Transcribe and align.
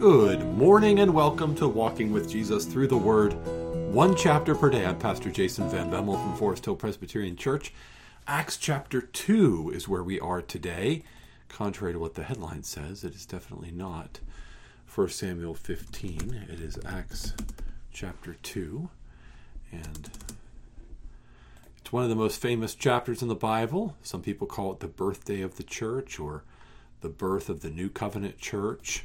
Good 0.00 0.42
morning 0.56 1.00
and 1.00 1.12
welcome 1.12 1.54
to 1.56 1.68
Walking 1.68 2.10
with 2.10 2.30
Jesus 2.30 2.64
through 2.64 2.86
the 2.86 2.96
Word, 2.96 3.34
one 3.92 4.16
chapter 4.16 4.54
per 4.54 4.70
day. 4.70 4.86
I'm 4.86 4.98
Pastor 4.98 5.30
Jason 5.30 5.68
Van 5.68 5.90
Bemmel 5.90 6.18
from 6.18 6.34
Forest 6.36 6.64
Hill 6.64 6.76
Presbyterian 6.76 7.36
Church. 7.36 7.74
Acts 8.26 8.56
chapter 8.56 9.02
2 9.02 9.72
is 9.74 9.88
where 9.88 10.02
we 10.02 10.18
are 10.18 10.40
today. 10.40 11.02
Contrary 11.50 11.92
to 11.92 11.98
what 11.98 12.14
the 12.14 12.22
headline 12.22 12.62
says, 12.62 13.04
it 13.04 13.14
is 13.14 13.26
definitely 13.26 13.70
not 13.70 14.20
1 14.94 15.10
Samuel 15.10 15.52
15. 15.52 16.46
It 16.50 16.60
is 16.60 16.78
Acts 16.86 17.34
chapter 17.92 18.32
2. 18.42 18.88
And 19.70 20.08
it's 21.76 21.92
one 21.92 22.04
of 22.04 22.08
the 22.08 22.16
most 22.16 22.40
famous 22.40 22.74
chapters 22.74 23.20
in 23.20 23.28
the 23.28 23.34
Bible. 23.34 23.96
Some 24.02 24.22
people 24.22 24.46
call 24.46 24.72
it 24.72 24.80
the 24.80 24.88
birthday 24.88 25.42
of 25.42 25.58
the 25.58 25.62
church 25.62 26.18
or 26.18 26.42
the 27.02 27.10
birth 27.10 27.50
of 27.50 27.60
the 27.60 27.68
New 27.68 27.90
Covenant 27.90 28.38
church. 28.38 29.04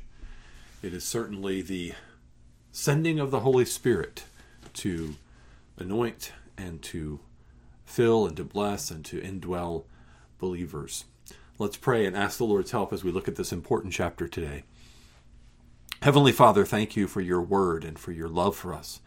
It 0.85 0.93
is 0.93 1.03
certainly 1.03 1.63
the 1.63 1.93
sending 2.71 3.19
of 3.19 3.31
the 3.31 3.39
Holy 3.39 3.65
Spirit 3.65 4.25
to 4.73 5.15
anoint 5.79 6.31
and 6.59 6.79
to 6.83 7.21
fill 7.85 8.27
and 8.27 8.37
to 8.37 8.43
bless 8.43 8.91
and 8.91 9.03
to 9.05 9.19
indwell 9.19 9.85
believers. 10.37 11.05
Let's 11.57 11.75
pray 11.75 12.05
and 12.05 12.15
ask 12.15 12.37
the 12.37 12.45
Lord's 12.45 12.69
help 12.69 12.93
as 12.93 13.03
we 13.03 13.11
look 13.11 13.27
at 13.27 13.35
this 13.35 13.51
important 13.51 13.93
chapter 13.93 14.27
today. 14.27 14.61
Heavenly 16.03 16.31
Father, 16.31 16.65
thank 16.65 16.95
you 16.95 17.07
for 17.07 17.19
your 17.19 17.41
word 17.41 17.83
and 17.83 17.97
for 17.97 18.11
your 18.11 18.29
love 18.29 18.55
for 18.55 18.71
us. 18.71 19.01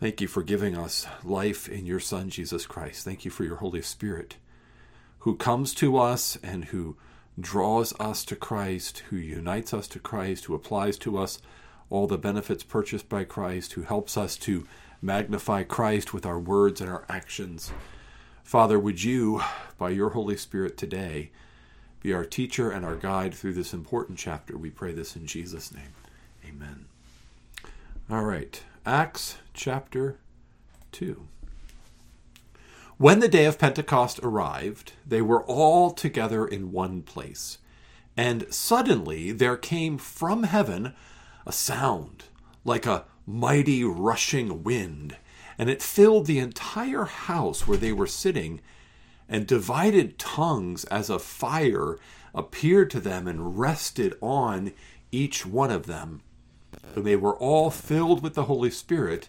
Thank 0.00 0.22
you 0.22 0.26
for 0.26 0.42
giving 0.42 0.74
us 0.74 1.06
life 1.22 1.68
in 1.68 1.84
your 1.84 2.00
Son, 2.00 2.30
Jesus 2.30 2.64
Christ. 2.64 3.04
Thank 3.04 3.26
you 3.26 3.30
for 3.30 3.44
your 3.44 3.56
Holy 3.56 3.82
Spirit, 3.82 4.36
who 5.18 5.36
comes 5.36 5.74
to 5.74 5.98
us 5.98 6.38
and 6.42 6.64
who 6.64 6.96
draws 7.38 7.98
us 7.98 8.24
to 8.26 8.36
Christ, 8.36 8.98
who 9.10 9.16
unites 9.16 9.74
us 9.74 9.88
to 9.88 9.98
Christ, 9.98 10.44
who 10.44 10.54
applies 10.54 10.98
to 10.98 11.18
us 11.18 11.40
all 11.90 12.06
the 12.06 12.18
benefits 12.18 12.62
purchased 12.62 13.08
by 13.08 13.24
Christ, 13.24 13.72
who 13.72 13.82
helps 13.82 14.16
us 14.16 14.36
to 14.38 14.66
magnify 15.02 15.62
Christ 15.64 16.14
with 16.14 16.24
our 16.24 16.38
words 16.38 16.80
and 16.80 16.90
our 16.90 17.04
actions. 17.08 17.72
Father, 18.42 18.78
would 18.78 19.02
you, 19.02 19.42
by 19.78 19.90
your 19.90 20.10
Holy 20.10 20.36
Spirit 20.36 20.76
today, 20.76 21.30
be 22.00 22.12
our 22.12 22.24
teacher 22.24 22.70
and 22.70 22.84
our 22.84 22.96
guide 22.96 23.34
through 23.34 23.54
this 23.54 23.72
important 23.72 24.18
chapter? 24.18 24.56
We 24.56 24.70
pray 24.70 24.92
this 24.92 25.16
in 25.16 25.26
Jesus' 25.26 25.72
name. 25.72 25.94
Amen. 26.46 26.86
All 28.10 28.24
right, 28.24 28.62
Acts 28.84 29.38
chapter 29.54 30.18
2. 30.92 31.26
When 33.04 33.20
the 33.20 33.28
day 33.28 33.44
of 33.44 33.58
Pentecost 33.58 34.18
arrived, 34.22 34.94
they 35.06 35.20
were 35.20 35.44
all 35.44 35.90
together 35.90 36.46
in 36.46 36.72
one 36.72 37.02
place. 37.02 37.58
And 38.16 38.46
suddenly 38.48 39.30
there 39.30 39.58
came 39.58 39.98
from 39.98 40.44
heaven 40.44 40.94
a 41.46 41.52
sound 41.52 42.24
like 42.64 42.86
a 42.86 43.04
mighty 43.26 43.84
rushing 43.84 44.62
wind, 44.64 45.18
and 45.58 45.68
it 45.68 45.82
filled 45.82 46.24
the 46.24 46.38
entire 46.38 47.04
house 47.04 47.68
where 47.68 47.76
they 47.76 47.92
were 47.92 48.06
sitting, 48.06 48.62
and 49.28 49.46
divided 49.46 50.18
tongues 50.18 50.84
as 50.84 51.10
of 51.10 51.20
fire 51.20 51.98
appeared 52.34 52.90
to 52.92 53.00
them 53.00 53.28
and 53.28 53.58
rested 53.58 54.16
on 54.22 54.72
each 55.12 55.44
one 55.44 55.70
of 55.70 55.84
them. 55.84 56.22
And 56.96 57.04
they 57.04 57.16
were 57.16 57.36
all 57.36 57.70
filled 57.70 58.22
with 58.22 58.32
the 58.32 58.44
Holy 58.44 58.70
Spirit 58.70 59.28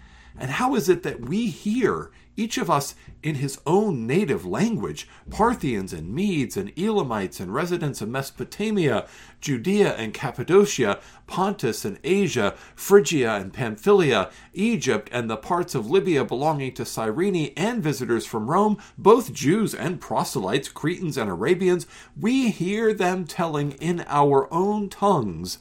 And 0.39 0.51
how 0.51 0.75
is 0.75 0.89
it 0.89 1.03
that 1.03 1.21
we 1.21 1.47
hear 1.47 2.11
each 2.37 2.57
of 2.57 2.69
us 2.69 2.95
in 3.21 3.35
his 3.35 3.59
own 3.65 4.07
native 4.07 4.45
language 4.45 5.07
Parthians 5.29 5.93
and 5.93 6.13
Medes 6.13 6.57
and 6.57 6.71
Elamites 6.77 7.39
and 7.39 7.53
residents 7.53 8.01
of 8.01 8.09
Mesopotamia, 8.09 9.07
Judea 9.41 9.95
and 9.95 10.13
Cappadocia, 10.13 10.99
Pontus 11.27 11.85
and 11.85 11.99
Asia, 12.03 12.55
Phrygia 12.75 13.35
and 13.35 13.53
Pamphylia, 13.53 14.31
Egypt 14.53 15.09
and 15.11 15.29
the 15.29 15.37
parts 15.37 15.75
of 15.75 15.89
Libya 15.89 16.23
belonging 16.23 16.73
to 16.73 16.85
Cyrene, 16.85 17.53
and 17.57 17.83
visitors 17.83 18.25
from 18.25 18.49
Rome, 18.49 18.77
both 18.97 19.33
Jews 19.33 19.75
and 19.75 20.01
proselytes, 20.01 20.69
Cretans 20.69 21.17
and 21.17 21.29
Arabians, 21.29 21.85
we 22.19 22.49
hear 22.49 22.93
them 22.93 23.25
telling 23.25 23.73
in 23.73 24.03
our 24.07 24.51
own 24.51 24.89
tongues 24.89 25.59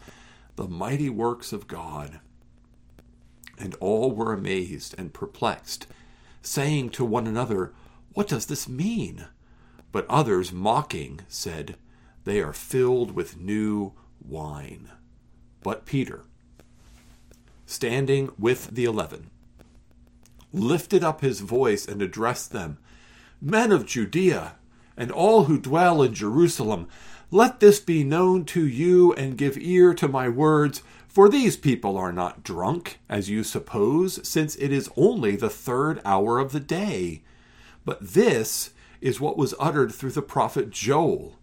the 0.56 0.68
mighty 0.68 1.10
works 1.10 1.52
of 1.52 1.66
God. 1.66 2.20
And 3.60 3.74
all 3.78 4.10
were 4.10 4.32
amazed 4.32 4.94
and 4.98 5.12
perplexed 5.12 5.86
saying 6.42 6.90
to 6.90 7.04
one 7.04 7.26
another, 7.26 7.72
What 8.14 8.28
does 8.28 8.46
this 8.46 8.68
mean? 8.68 9.26
But 9.92 10.06
others, 10.08 10.52
mocking, 10.52 11.20
said, 11.28 11.76
They 12.24 12.40
are 12.40 12.52
filled 12.52 13.12
with 13.12 13.38
new 13.38 13.92
wine. 14.26 14.90
But 15.62 15.84
Peter, 15.84 16.24
standing 17.66 18.30
with 18.38 18.68
the 18.68 18.84
eleven, 18.84 19.30
lifted 20.52 21.04
up 21.04 21.20
his 21.20 21.40
voice 21.40 21.86
and 21.86 22.00
addressed 22.00 22.52
them 22.52 22.78
Men 23.42 23.72
of 23.72 23.86
Judea, 23.86 24.56
and 24.96 25.10
all 25.10 25.44
who 25.44 25.58
dwell 25.58 26.02
in 26.02 26.12
Jerusalem, 26.12 26.88
let 27.30 27.60
this 27.60 27.80
be 27.80 28.04
known 28.04 28.44
to 28.46 28.66
you, 28.66 29.14
and 29.14 29.38
give 29.38 29.56
ear 29.56 29.94
to 29.94 30.08
my 30.08 30.28
words. 30.28 30.82
For 31.10 31.28
these 31.28 31.56
people 31.56 31.96
are 31.96 32.12
not 32.12 32.44
drunk, 32.44 33.00
as 33.08 33.28
you 33.28 33.42
suppose, 33.42 34.26
since 34.26 34.54
it 34.54 34.70
is 34.70 34.88
only 34.96 35.34
the 35.34 35.50
third 35.50 36.00
hour 36.04 36.38
of 36.38 36.52
the 36.52 36.60
day. 36.60 37.22
But 37.84 37.98
this 38.00 38.70
is 39.00 39.20
what 39.20 39.36
was 39.36 39.52
uttered 39.58 39.92
through 39.92 40.12
the 40.12 40.22
prophet 40.22 40.70
Joel. 40.70 41.36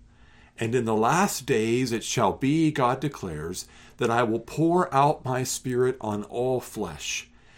And 0.58 0.74
in 0.74 0.86
the 0.86 0.96
last 0.96 1.46
days 1.46 1.92
it 1.92 2.06
shall 2.06 2.32
be, 2.32 2.72
God 2.72 3.02
declares, 3.02 3.68
that 3.98 4.10
I 4.10 4.24
will 4.24 4.40
pour 4.40 4.94
out 4.96 5.26
my 5.26 5.44
spirit 5.44 5.98
on 6.00 6.24
all 6.24 6.62
flesh. 6.62 7.30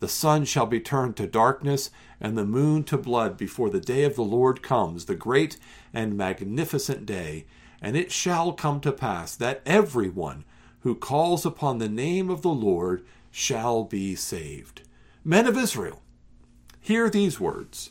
The 0.00 0.08
sun 0.08 0.44
shall 0.44 0.66
be 0.66 0.80
turned 0.80 1.16
to 1.16 1.26
darkness, 1.26 1.90
and 2.20 2.36
the 2.36 2.44
moon 2.44 2.84
to 2.84 2.96
blood 2.96 3.36
before 3.36 3.70
the 3.70 3.80
day 3.80 4.04
of 4.04 4.14
the 4.14 4.22
Lord 4.22 4.62
comes, 4.62 5.06
the 5.06 5.14
great 5.14 5.56
and 5.92 6.16
magnificent 6.16 7.04
day. 7.04 7.46
And 7.80 7.96
it 7.96 8.12
shall 8.12 8.52
come 8.52 8.80
to 8.80 8.92
pass 8.92 9.34
that 9.36 9.62
every 9.66 10.08
one 10.08 10.44
who 10.80 10.94
calls 10.94 11.44
upon 11.44 11.78
the 11.78 11.88
name 11.88 12.30
of 12.30 12.42
the 12.42 12.48
Lord 12.48 13.04
shall 13.30 13.84
be 13.84 14.14
saved. 14.14 14.82
Men 15.24 15.46
of 15.46 15.56
Israel, 15.56 16.02
hear 16.80 17.10
these 17.10 17.40
words 17.40 17.90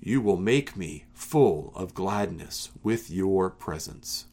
You 0.00 0.20
will 0.20 0.36
make 0.36 0.76
me 0.76 1.04
full 1.12 1.72
of 1.74 1.94
gladness 1.94 2.70
with 2.82 3.10
your 3.10 3.50
presence. 3.50 4.26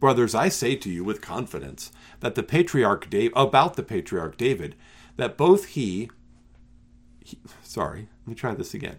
Brothers, 0.00 0.34
I 0.34 0.48
say 0.48 0.76
to 0.76 0.90
you 0.90 1.04
with 1.04 1.22
confidence 1.22 1.90
that 2.20 2.34
the 2.34 2.42
patriarch 2.42 3.08
David, 3.08 3.32
about 3.36 3.74
the 3.74 3.82
patriarch 3.82 4.36
David, 4.36 4.74
that 5.16 5.36
both 5.36 5.66
he, 5.66 6.10
he 7.20 7.38
sorry, 7.62 8.08
let 8.22 8.28
me 8.28 8.34
try 8.34 8.54
this 8.54 8.74
again. 8.74 8.98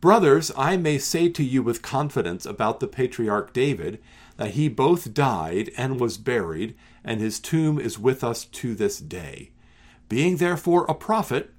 Brothers, 0.00 0.50
I 0.56 0.76
may 0.76 0.98
say 0.98 1.28
to 1.28 1.44
you 1.44 1.62
with 1.62 1.80
confidence 1.80 2.44
about 2.44 2.80
the 2.80 2.88
patriarch 2.88 3.52
David 3.52 4.02
that 4.36 4.50
he 4.50 4.68
both 4.68 5.14
died 5.14 5.70
and 5.76 6.00
was 6.00 6.18
buried, 6.18 6.74
and 7.04 7.20
his 7.20 7.38
tomb 7.38 7.78
is 7.78 7.98
with 8.00 8.24
us 8.24 8.44
to 8.44 8.74
this 8.74 8.98
day. 8.98 9.52
Being 10.08 10.38
therefore 10.38 10.84
a 10.86 10.94
prophet, 10.94 11.50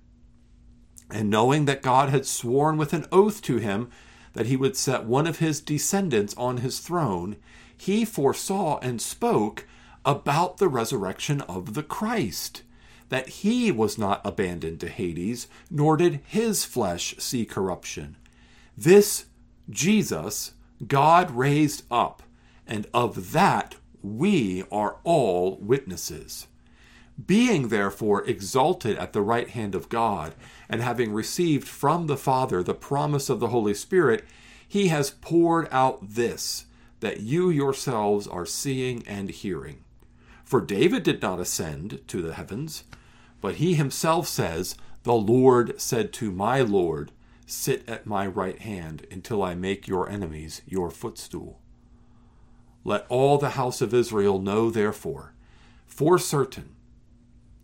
and 1.13 1.30
knowing 1.30 1.65
that 1.65 1.81
God 1.81 2.10
had 2.10 2.25
sworn 2.25 2.77
with 2.77 2.92
an 2.94 3.06
oath 3.12 3.42
to 3.44 3.57
him 3.57 3.89
that 4.33 4.48
he 4.48 4.57
would 4.57 4.75
set 4.75 5.06
one 5.06 5.27
of 5.27 5.39
his 5.39 5.62
descendants 5.62 6.33
on 6.36 6.57
his 6.57 6.80
throne, 6.80 7.38
he 7.77 8.04
foresaw 8.04 8.80
and 8.80 9.01
spoke 9.01 9.68
about 10.04 10.57
the 10.57 10.68
resurrection 10.68 11.42
of 11.42 11.75
the 11.75 11.83
Christ 11.83 12.63
that 13.10 13.30
he 13.30 13.71
was 13.71 13.98
not 13.98 14.21
abandoned 14.25 14.80
to 14.80 14.89
Hades, 14.89 15.48
nor 15.69 15.98
did 15.98 16.21
his 16.25 16.65
flesh 16.65 17.15
see 17.19 17.45
corruption. 17.45 18.18
This 18.75 19.25
Jesus 19.69 20.54
God 20.88 21.31
raised 21.31 21.83
up, 21.92 22.24
and 22.65 22.88
of 22.94 23.31
that 23.33 23.75
we 24.01 24.63
are 24.71 24.98
all 25.04 25.57
witnesses. 25.57 26.48
Being 27.25 27.68
therefore 27.68 28.25
exalted 28.25 28.98
at 28.98 29.13
the 29.13 29.21
right 29.21 29.50
hand 29.50 29.75
of 29.75 29.89
God, 29.89 30.33
and 30.69 30.81
having 30.81 31.13
received 31.13 31.68
from 31.68 32.07
the 32.07 32.18
Father 32.18 32.63
the 32.63 32.74
promise 32.74 33.30
of 33.30 33.39
the 33.39 33.50
Holy 33.50 33.74
Spirit, 33.74 34.25
he 34.68 34.88
has 34.88 35.12
poured 35.12 35.68
out 35.71 36.15
this, 36.15 36.65
that 37.00 37.19
you 37.19 37.50
yourselves 37.50 38.27
are 38.27 38.45
seeing 38.45 39.07
and 39.07 39.30
hearing. 39.30 39.83
For 40.44 40.62
David 40.62 41.04
did 41.04 41.21
not 41.21 41.39
ascend 41.39 42.01
to 42.07 42.21
the 42.21 42.33
heavens 42.33 42.83
but 43.44 43.56
he 43.56 43.74
himself 43.74 44.25
says, 44.25 44.77
The 45.04 45.12
Lord 45.12 45.81
said 45.81 46.13
to 46.13 46.31
my 46.31 46.62
Lord, 46.62 47.12
Sit 47.45 47.83
at 47.89 48.06
my 48.06 48.25
right 48.25 48.57
hand 48.57 49.06
until 49.12 49.44
I 49.44 49.54
make 49.54 49.86
your 49.86 50.10
enemies 50.10 50.62
your 50.65 50.89
footstool. 50.89 51.60
Let 52.86 53.06
all 53.10 53.38
the 53.38 53.50
house 53.50 53.81
of 53.81 53.94
Israel 53.94 54.39
know, 54.39 54.69
therefore, 54.69 55.33
for 55.86 56.18
certain, 56.18 56.73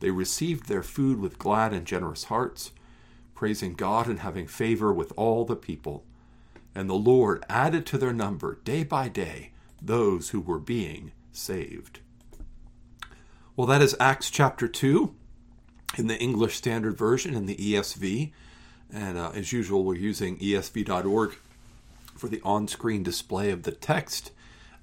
they 0.00 0.10
received 0.10 0.68
their 0.68 0.82
food 0.82 1.20
with 1.20 1.38
glad 1.38 1.72
and 1.72 1.86
generous 1.86 2.24
hearts, 2.24 2.72
praising 3.34 3.74
God 3.74 4.06
and 4.06 4.20
having 4.20 4.46
favor 4.46 4.92
with 4.92 5.12
all 5.16 5.44
the 5.44 5.56
people. 5.56 6.04
And 6.74 6.88
the 6.88 6.94
Lord 6.94 7.44
added 7.48 7.86
to 7.86 7.98
their 7.98 8.12
number 8.12 8.58
day 8.64 8.84
by 8.84 9.08
day 9.08 9.52
those 9.80 10.30
who 10.30 10.40
were 10.40 10.58
being 10.58 11.12
saved. 11.32 12.00
Well, 13.56 13.66
that 13.66 13.82
is 13.82 13.96
Acts 13.98 14.30
chapter 14.30 14.68
2 14.68 15.14
in 15.96 16.06
the 16.06 16.18
English 16.18 16.56
Standard 16.56 16.96
Version 16.96 17.34
in 17.34 17.46
the 17.46 17.56
ESV. 17.56 18.32
And 18.92 19.18
uh, 19.18 19.30
as 19.34 19.52
usual, 19.52 19.84
we're 19.84 19.96
using 19.96 20.38
esv.org 20.38 21.36
for 22.16 22.28
the 22.28 22.40
on 22.44 22.68
screen 22.68 23.02
display 23.02 23.50
of 23.50 23.64
the 23.64 23.72
text. 23.72 24.30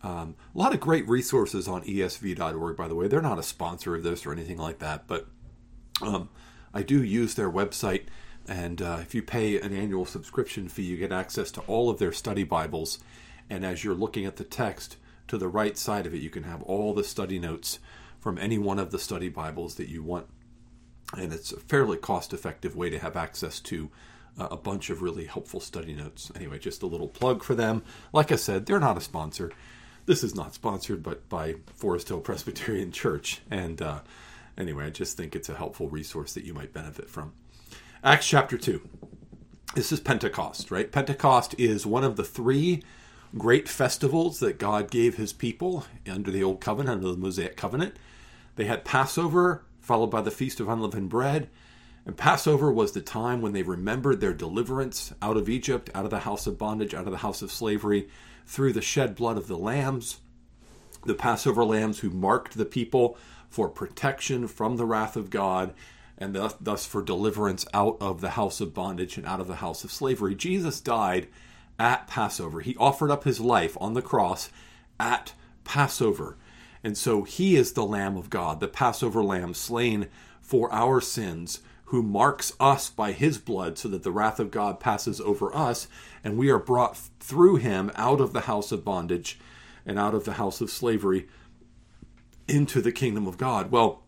Um, 0.05 0.35
a 0.53 0.57
lot 0.57 0.73
of 0.73 0.79
great 0.79 1.07
resources 1.07 1.67
on 1.67 1.83
esv.org, 1.83 2.77
by 2.77 2.87
the 2.87 2.95
way. 2.95 3.07
They're 3.07 3.21
not 3.21 3.39
a 3.39 3.43
sponsor 3.43 3.95
of 3.95 4.03
this 4.03 4.25
or 4.25 4.31
anything 4.31 4.57
like 4.57 4.79
that, 4.79 5.07
but 5.07 5.27
um, 6.01 6.29
I 6.73 6.83
do 6.83 7.03
use 7.03 7.33
their 7.33 7.49
website. 7.49 8.03
And 8.47 8.81
uh, 8.81 8.99
if 9.01 9.15
you 9.15 9.23
pay 9.23 9.59
an 9.59 9.73
annual 9.75 10.05
subscription 10.05 10.69
fee, 10.69 10.83
you 10.83 10.97
get 10.97 11.11
access 11.11 11.49
to 11.51 11.61
all 11.61 11.89
of 11.89 11.97
their 11.97 12.11
study 12.11 12.43
Bibles 12.43 12.99
and 13.49 13.65
as 13.65 13.83
you're 13.83 13.95
looking 13.95 14.25
at 14.25 14.37
the 14.37 14.43
text, 14.43 14.97
to 15.27 15.37
the 15.37 15.47
right 15.47 15.77
side 15.77 16.05
of 16.05 16.13
it, 16.13 16.21
you 16.21 16.29
can 16.29 16.43
have 16.43 16.61
all 16.63 16.93
the 16.93 17.03
study 17.03 17.39
notes 17.39 17.79
from 18.19 18.37
any 18.37 18.57
one 18.57 18.79
of 18.79 18.91
the 18.91 18.99
study 18.99 19.29
Bibles 19.29 19.75
that 19.75 19.89
you 19.89 20.03
want. 20.03 20.27
And 21.15 21.33
it's 21.33 21.51
a 21.51 21.59
fairly 21.59 21.97
cost 21.97 22.33
effective 22.33 22.75
way 22.75 22.89
to 22.89 22.99
have 22.99 23.15
access 23.15 23.59
to 23.61 23.89
uh, 24.39 24.47
a 24.51 24.57
bunch 24.57 24.89
of 24.89 25.01
really 25.01 25.25
helpful 25.25 25.59
study 25.59 25.93
notes. 25.93 26.31
Anyway, 26.35 26.59
just 26.59 26.83
a 26.83 26.87
little 26.87 27.07
plug 27.07 27.43
for 27.43 27.55
them. 27.55 27.83
Like 28.13 28.31
I 28.31 28.35
said, 28.35 28.65
they're 28.65 28.79
not 28.79 28.97
a 28.97 29.01
sponsor. 29.01 29.51
This 30.05 30.23
is 30.23 30.35
not 30.35 30.53
sponsored, 30.53 31.01
but 31.01 31.27
by 31.29 31.55
Forest 31.73 32.09
Hill 32.09 32.19
Presbyterian 32.19 32.91
Church. 32.91 33.41
And 33.49 33.81
uh, 33.81 34.01
anyway, 34.57 34.85
I 34.85 34.89
just 34.91 35.17
think 35.17 35.35
it's 35.35 35.49
a 35.49 35.55
helpful 35.55 35.89
resource 35.89 36.33
that 36.33 36.45
you 36.45 36.53
might 36.53 36.73
benefit 36.73 37.09
from. 37.09 37.33
Acts 38.03 38.27
chapter 38.27 38.57
2. 38.57 38.87
This 39.73 39.91
is 39.91 39.99
Pentecost, 39.99 40.69
right? 40.69 40.91
Pentecost 40.91 41.55
is 41.57 41.85
one 41.87 42.03
of 42.03 42.17
the 42.17 42.23
three 42.23 42.83
great 43.35 43.67
festivals 43.67 44.39
that 44.39 44.59
God 44.59 44.91
gave 44.91 45.17
his 45.17 45.33
people 45.33 45.85
under 46.09 46.29
the 46.29 46.43
Old 46.43 46.61
Covenant, 46.61 46.97
under 46.97 47.11
the 47.11 47.17
Mosaic 47.17 47.57
Covenant. 47.57 47.97
They 48.55 48.65
had 48.65 48.85
Passover, 48.85 49.65
followed 49.81 50.11
by 50.11 50.21
the 50.21 50.31
Feast 50.31 50.59
of 50.59 50.69
Unleavened 50.69 51.09
Bread. 51.09 51.49
And 52.05 52.15
Passover 52.15 52.71
was 52.71 52.91
the 52.91 53.01
time 53.01 53.41
when 53.41 53.53
they 53.53 53.63
remembered 53.63 54.21
their 54.21 54.33
deliverance 54.33 55.11
out 55.21 55.35
of 55.35 55.49
Egypt, 55.49 55.89
out 55.95 56.05
of 56.05 56.11
the 56.11 56.19
house 56.19 56.45
of 56.45 56.59
bondage, 56.59 56.93
out 56.93 57.07
of 57.07 57.11
the 57.11 57.17
house 57.17 57.41
of 57.41 57.51
slavery, 57.51 58.07
through 58.45 58.73
the 58.73 58.81
shed 58.81 59.15
blood 59.15 59.37
of 59.37 59.47
the 59.47 59.57
lambs, 59.57 60.19
the 61.05 61.13
Passover 61.13 61.63
lambs 61.63 61.99
who 61.99 62.09
marked 62.09 62.57
the 62.57 62.65
people 62.65 63.17
for 63.49 63.69
protection 63.69 64.47
from 64.47 64.77
the 64.77 64.85
wrath 64.85 65.15
of 65.15 65.29
God 65.29 65.73
and 66.17 66.35
thus, 66.61 66.85
for 66.85 67.01
deliverance 67.01 67.65
out 67.73 67.97
of 67.99 68.21
the 68.21 68.31
house 68.31 68.61
of 68.61 68.73
bondage 68.73 69.17
and 69.17 69.25
out 69.25 69.41
of 69.41 69.47
the 69.47 69.55
house 69.55 69.83
of 69.83 69.91
slavery. 69.91 70.33
Jesus 70.33 70.79
died 70.79 71.27
at 71.77 72.07
Passover. 72.07 72.61
He 72.61 72.75
offered 72.77 73.11
up 73.11 73.25
his 73.25 73.41
life 73.41 73.77
on 73.81 73.93
the 73.93 74.01
cross 74.01 74.49
at 74.99 75.33
Passover. 75.65 76.37
And 76.83 76.97
so 76.97 77.23
he 77.23 77.55
is 77.55 77.73
the 77.73 77.85
Lamb 77.85 78.15
of 78.15 78.29
God, 78.29 78.59
the 78.59 78.67
Passover 78.67 79.23
Lamb 79.23 79.53
slain 79.53 80.07
for 80.41 80.71
our 80.71 81.01
sins, 81.01 81.59
who 81.85 82.01
marks 82.01 82.53
us 82.59 82.89
by 82.89 83.11
his 83.11 83.37
blood 83.37 83.77
so 83.77 83.87
that 83.89 84.03
the 84.03 84.11
wrath 84.11 84.39
of 84.39 84.51
God 84.51 84.79
passes 84.79 85.21
over 85.21 85.55
us 85.55 85.87
and 86.23 86.37
we 86.37 86.49
are 86.49 86.59
brought 86.59 86.97
through 87.19 87.57
him 87.57 87.91
out 87.95 88.19
of 88.19 88.33
the 88.33 88.41
house 88.41 88.71
of 88.71 88.83
bondage 88.83 89.39
and 89.85 89.99
out 89.99 90.15
of 90.15 90.25
the 90.25 90.33
house 90.33 90.61
of 90.61 90.71
slavery 90.71 91.27
into 92.47 92.81
the 92.81 92.91
kingdom 92.91 93.27
of 93.27 93.37
God. 93.37 93.71
Well, 93.71 94.03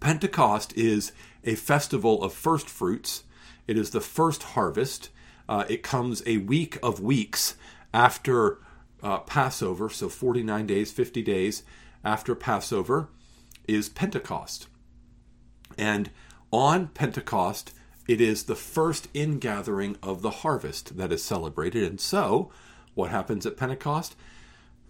Pentecost 0.00 0.76
is 0.76 1.12
a 1.44 1.54
festival 1.54 2.22
of 2.22 2.32
first 2.32 2.68
fruits. 2.68 3.24
It 3.66 3.78
is 3.78 3.90
the 3.90 4.00
first 4.00 4.42
harvest. 4.42 5.10
Uh, 5.48 5.64
it 5.68 5.82
comes 5.82 6.22
a 6.26 6.38
week 6.38 6.78
of 6.82 7.00
weeks 7.00 7.56
after 7.92 8.58
uh, 9.02 9.18
Passover, 9.18 9.88
so 9.88 10.08
49 10.08 10.66
days, 10.66 10.92
50 10.92 11.22
days 11.22 11.62
after 12.04 12.34
Passover 12.34 13.08
is 13.66 13.88
Pentecost. 13.88 14.66
And 15.78 16.10
on 16.52 16.88
Pentecost, 16.88 17.72
it 18.06 18.20
is 18.20 18.44
the 18.44 18.56
first 18.56 19.08
ingathering 19.14 19.96
of 20.02 20.22
the 20.22 20.30
harvest 20.30 20.96
that 20.96 21.12
is 21.12 21.22
celebrated. 21.24 21.84
And 21.84 22.00
so, 22.00 22.50
what 22.94 23.10
happens 23.10 23.46
at 23.46 23.56
Pentecost? 23.56 24.14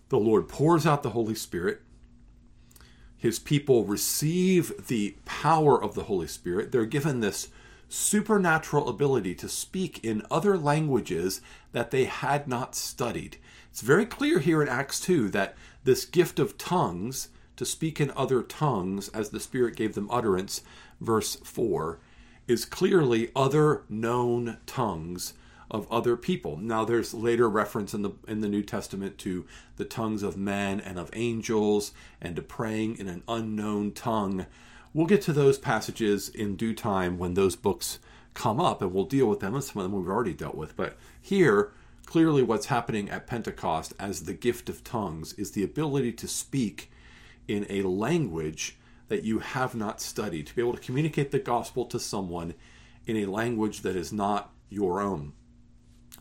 The 0.09 0.19
Lord 0.19 0.49
pours 0.49 0.87
out 0.87 1.03
the 1.03 1.11
Holy 1.11 1.35
Spirit. 1.35 1.81
His 3.17 3.39
people 3.39 3.85
receive 3.85 4.87
the 4.89 5.17
power 5.25 5.81
of 5.81 5.95
the 5.95 6.05
Holy 6.05 6.27
Spirit. 6.27 6.73
They're 6.73 6.85
given 6.85 7.21
this 7.21 7.49
supernatural 7.89 8.89
ability 8.89 9.35
to 9.37 9.49
speak 9.49 10.03
in 10.03 10.23
other 10.31 10.57
languages 10.59 11.41
that 11.73 11.91
they 11.91 12.07
had 12.07 12.49
not 12.49 12.75
studied. 12.75 13.37
It's 13.71 13.83
very 13.83 14.07
clear 14.07 14.39
here 14.39 14.63
in 14.63 14.69
Acts 14.69 14.99
2 15.01 15.29
that 15.31 15.55
this 15.85 16.05
gift 16.05 16.39
of 16.39 16.59
tongues, 16.59 17.29
to 17.57 17.65
speak 17.65 18.01
in 18.01 18.11
other 18.17 18.43
tongues 18.43 19.09
as 19.11 19.29
the 19.29 19.41
Spirit 19.41 19.77
gave 19.77 19.95
them 19.95 20.11
utterance, 20.11 20.63
verse 21.05 21.37
4, 21.37 21.99
is 22.49 22.65
clearly 22.65 23.31
other 23.35 23.83
known 23.89 24.59
tongues 24.67 25.35
of 25.71 25.91
other 25.91 26.17
people. 26.17 26.57
Now 26.59 26.85
there's 26.85 27.15
later 27.15 27.49
reference 27.49 27.95
in 27.95 28.03
the 28.03 28.11
in 28.29 28.41
the 28.41 28.49
New 28.49 28.63
Testament 28.63 29.17
to 29.19 29.47
the 29.77 29.87
tongues 29.87 30.23
of 30.23 30.37
men 30.37 30.81
and 30.81 30.99
of 30.99 31.11
angels 31.15 31.93
and 32.21 32.37
to 32.37 32.43
praying 32.43 32.99
in 32.99 33.09
an 33.09 33.23
unknown 33.27 33.93
tongue. 33.93 34.47
We'll 34.93 35.07
get 35.07 35.23
to 35.23 35.33
those 35.33 35.59
passages 35.59 36.29
in 36.29 36.57
due 36.57 36.75
time 36.75 37.17
when 37.17 37.33
those 37.33 37.57
books 37.57 37.99
come 38.35 38.61
up 38.61 38.83
and 38.83 38.93
we'll 38.93 39.05
deal 39.05 39.27
with 39.27 39.41
them 39.41 39.55
and 39.55 39.65
some 39.65 39.83
of 39.83 39.91
them 39.91 39.99
we've 39.99 40.11
already 40.11 40.35
dealt 40.35 40.55
with. 40.55 40.77
But 40.77 40.99
here 41.21 41.73
clearly 42.05 42.43
what's 42.43 42.67
happening 42.67 43.09
at 43.09 43.27
Pentecost 43.27 43.95
as 43.99 44.25
the 44.25 44.35
gift 44.35 44.69
of 44.69 44.85
tongues 44.85 45.33
is 45.35 45.53
the 45.53 45.65
ability 45.65 46.13
to 46.13 46.29
speak 46.29 46.91
in 47.49 47.67
a 47.71 47.83
language 47.83 48.77
that 49.13 49.25
you 49.25 49.41
have 49.41 49.75
not 49.75 50.01
studied, 50.01 50.47
to 50.47 50.55
be 50.55 50.63
able 50.63 50.73
to 50.73 50.81
communicate 50.81 51.33
the 51.33 51.39
gospel 51.39 51.85
to 51.85 52.01
someone 52.01 52.55
in 53.07 53.15
a 53.19 53.27
language 53.27 53.83
that 53.83 53.95
is 53.95 54.11
not 54.11 54.51
your 54.71 55.03
own. 55.03 55.35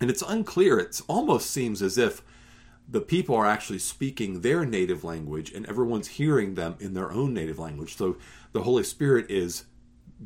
And 0.02 0.10
it's 0.10 0.22
unclear, 0.22 0.78
it 0.78 1.00
almost 1.08 1.52
seems 1.52 1.82
as 1.82 1.98
if 1.98 2.22
the 2.86 3.00
people 3.00 3.34
are 3.34 3.48
actually 3.48 3.80
speaking 3.80 4.42
their 4.42 4.66
native 4.66 5.06
language 5.06 5.54
and 5.54 5.66
everyone's 5.68 6.10
hearing 6.10 6.56
them 6.56 6.76
in 6.82 6.94
their 6.94 7.14
own 7.14 7.34
native 7.34 7.58
language. 7.58 7.96
So 7.96 8.18
the 8.52 8.64
Holy 8.64 8.84
Spirit 8.84 9.32
is 9.32 9.64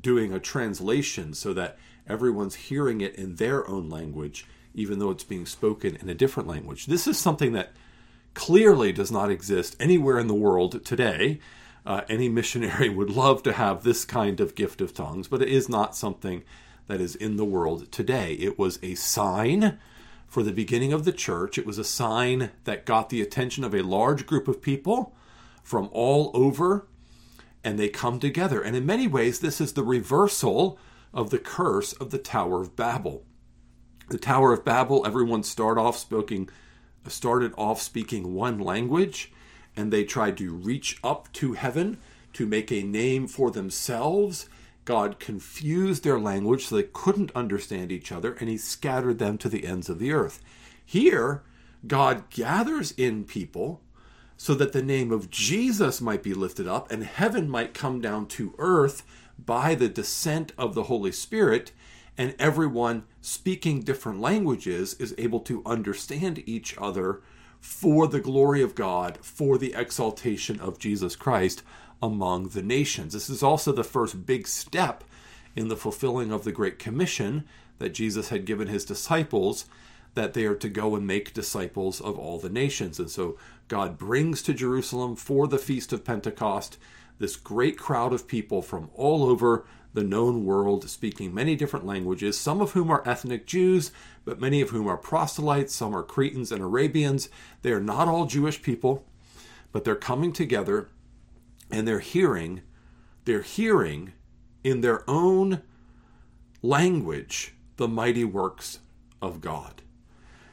doing 0.01 0.33
a 0.33 0.39
translation 0.39 1.35
so 1.35 1.53
that 1.53 1.77
everyone's 2.07 2.55
hearing 2.55 2.99
it 2.99 3.13
in 3.13 3.35
their 3.35 3.69
own 3.69 3.91
language, 3.91 4.47
even 4.73 4.97
though 4.97 5.11
it's 5.11 5.23
being 5.23 5.45
spoken 5.45 5.97
in 5.97 6.09
a 6.09 6.15
different 6.15 6.49
language. 6.49 6.87
This 6.87 7.05
is 7.05 7.19
something 7.19 7.53
that 7.53 7.73
clearly 8.33 8.91
does 8.91 9.11
not 9.11 9.29
exist 9.29 9.75
anywhere 9.79 10.17
in 10.17 10.25
the 10.25 10.33
world 10.33 10.83
today. 10.83 11.39
Uh, 11.85 12.01
any 12.09 12.27
missionary 12.27 12.89
would 12.89 13.09
love 13.09 13.43
to 13.43 13.53
have 13.53 13.83
this 13.83 14.05
kind 14.05 14.39
of 14.39 14.55
gift 14.55 14.81
of 14.81 14.93
tongues, 14.93 15.27
but 15.27 15.41
it 15.41 15.49
is 15.49 15.69
not 15.69 15.95
something 15.95 16.43
that 16.87 17.01
is 17.01 17.15
in 17.15 17.37
the 17.37 17.45
world 17.45 17.91
today. 17.91 18.33
It 18.33 18.57
was 18.57 18.79
a 18.81 18.95
sign 18.95 19.77
for 20.27 20.43
the 20.43 20.51
beginning 20.51 20.93
of 20.93 21.05
the 21.05 21.11
church. 21.11 21.57
It 21.57 21.65
was 21.65 21.77
a 21.77 21.83
sign 21.83 22.51
that 22.63 22.85
got 22.85 23.09
the 23.09 23.21
attention 23.21 23.63
of 23.63 23.73
a 23.73 23.83
large 23.83 24.25
group 24.25 24.47
of 24.47 24.61
people 24.61 25.15
from 25.63 25.89
all 25.91 26.31
over, 26.33 26.87
and 27.63 27.79
they 27.79 27.89
come 27.89 28.19
together. 28.19 28.61
And 28.61 28.75
in 28.75 28.85
many 28.85 29.07
ways, 29.07 29.39
this 29.39 29.61
is 29.61 29.73
the 29.73 29.83
reversal 29.83 30.77
of 31.13 31.29
the 31.29 31.39
curse 31.39 31.93
of 31.93 32.11
the 32.11 32.17
Tower 32.17 32.61
of 32.61 32.75
Babel. 32.75 33.23
The 34.09 34.19
Tower 34.19 34.53
of 34.53 34.65
Babel, 34.65 35.05
everyone 35.05 35.43
start 35.43 35.77
off 35.77 35.97
speaking, 35.97 36.49
started 37.07 37.53
off 37.57 37.81
speaking 37.81 38.33
one 38.33 38.59
language 38.59 39.31
and 39.75 39.91
they 39.91 40.03
tried 40.03 40.37
to 40.37 40.53
reach 40.53 40.97
up 41.03 41.31
to 41.33 41.53
heaven 41.53 41.97
to 42.33 42.45
make 42.45 42.71
a 42.71 42.83
name 42.83 43.27
for 43.27 43.51
themselves. 43.51 44.49
God 44.83 45.19
confused 45.19 46.03
their 46.03 46.19
language 46.19 46.65
so 46.65 46.75
they 46.75 46.83
couldn't 46.83 47.31
understand 47.35 47.91
each 47.91 48.11
other, 48.11 48.33
and 48.33 48.49
He 48.49 48.57
scattered 48.57 49.19
them 49.19 49.37
to 49.39 49.49
the 49.49 49.65
ends 49.65 49.89
of 49.89 49.99
the 49.99 50.11
earth. 50.11 50.41
Here, 50.85 51.43
God 51.87 52.29
gathers 52.29 52.91
in 52.91 53.25
people 53.25 53.81
so 54.37 54.53
that 54.55 54.73
the 54.73 54.83
name 54.83 55.11
of 55.11 55.29
Jesus 55.29 56.01
might 56.01 56.21
be 56.21 56.33
lifted 56.33 56.67
up 56.67 56.91
and 56.91 57.03
heaven 57.03 57.49
might 57.49 57.73
come 57.73 58.01
down 58.01 58.27
to 58.27 58.53
earth 58.57 59.03
by 59.43 59.75
the 59.75 59.89
descent 59.89 60.51
of 60.57 60.75
the 60.75 60.83
Holy 60.83 61.11
Spirit, 61.11 61.71
and 62.17 62.35
everyone 62.39 63.03
speaking 63.21 63.81
different 63.81 64.21
languages 64.21 64.93
is 64.95 65.15
able 65.17 65.39
to 65.41 65.61
understand 65.65 66.41
each 66.45 66.75
other 66.77 67.21
for 67.65 68.07
the 68.07 68.19
glory 68.19 68.61
of 68.61 68.75
God, 68.75 69.17
for 69.23 69.57
the 69.57 69.73
exaltation 69.73 70.59
of 70.59 70.77
Jesus 70.77 71.15
Christ 71.15 71.63
among 71.99 72.49
the 72.49 72.61
nations. 72.61 73.11
This 73.11 73.27
is 73.27 73.41
also 73.41 73.71
the 73.71 73.83
first 73.83 74.27
big 74.27 74.47
step 74.47 75.03
in 75.55 75.67
the 75.67 75.75
fulfilling 75.75 76.31
of 76.31 76.43
the 76.43 76.51
Great 76.51 76.77
Commission 76.77 77.43
that 77.79 77.95
Jesus 77.95 78.29
had 78.29 78.45
given 78.45 78.67
his 78.67 78.85
disciples 78.85 79.65
that 80.13 80.33
they 80.33 80.45
are 80.45 80.55
to 80.55 80.69
go 80.69 80.95
and 80.95 81.07
make 81.07 81.33
disciples 81.33 81.99
of 81.99 82.19
all 82.19 82.37
the 82.37 82.51
nations. 82.51 82.99
And 82.99 83.09
so 83.09 83.35
God 83.67 83.97
brings 83.97 84.43
to 84.43 84.53
Jerusalem 84.53 85.15
for 85.15 85.47
the 85.47 85.57
Feast 85.57 85.91
of 85.91 86.05
Pentecost 86.05 86.77
this 87.17 87.35
great 87.35 87.79
crowd 87.79 88.13
of 88.13 88.27
people 88.27 88.61
from 88.61 88.91
all 88.93 89.25
over 89.25 89.65
the 89.95 90.03
known 90.03 90.45
world, 90.45 90.87
speaking 90.89 91.33
many 91.33 91.55
different 91.55 91.85
languages, 91.85 92.37
some 92.37 92.61
of 92.61 92.71
whom 92.71 92.91
are 92.91 93.07
ethnic 93.07 93.47
Jews, 93.47 93.91
but 94.25 94.41
many 94.41 94.59
of 94.59 94.69
whom 94.69 94.87
are 94.87 94.97
proselytes, 94.97 95.73
some 95.73 95.95
are 95.95 96.03
Cretans 96.03 96.51
and 96.51 96.61
Arabians. 96.61 97.29
They 97.61 97.71
are 97.71 97.81
not 97.81 98.09
all 98.09 98.25
Jewish 98.25 98.61
people, 98.61 99.05
but 99.71 99.85
they're 99.85 99.95
coming 99.95 100.33
together 100.33 100.89
and 101.71 101.87
they're 101.87 101.99
hearing, 101.99 102.61
they're 103.23 103.41
hearing 103.41 104.11
in 104.65 104.81
their 104.81 105.09
own 105.09 105.61
language 106.61 107.53
the 107.77 107.87
mighty 107.87 108.25
works 108.25 108.79
of 109.21 109.39
God. 109.39 109.81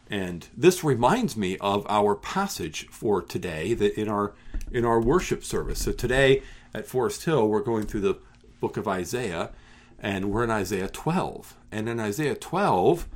And 0.08 0.46
this 0.56 0.84
reminds 0.84 1.36
me 1.36 1.58
of 1.58 1.84
our 1.88 2.14
passage 2.14 2.86
for 2.88 3.20
today 3.22 3.74
that 3.74 3.98
in 3.98 4.08
our 4.08 4.34
in 4.70 4.84
our 4.84 5.00
worship 5.00 5.42
service. 5.42 5.80
So 5.80 5.92
today 5.92 6.42
at 6.74 6.86
Forest 6.86 7.24
Hill 7.24 7.48
we're 7.48 7.62
going 7.62 7.86
through 7.86 8.02
the 8.02 8.18
book 8.62 8.76
of 8.76 8.86
Isaiah, 8.86 9.50
and 9.98 10.30
we're 10.30 10.44
in 10.44 10.50
Isaiah 10.50 10.88
12. 10.88 11.56
And 11.72 11.88
in 11.88 11.98
Isaiah 11.98 12.36
12, 12.36 13.08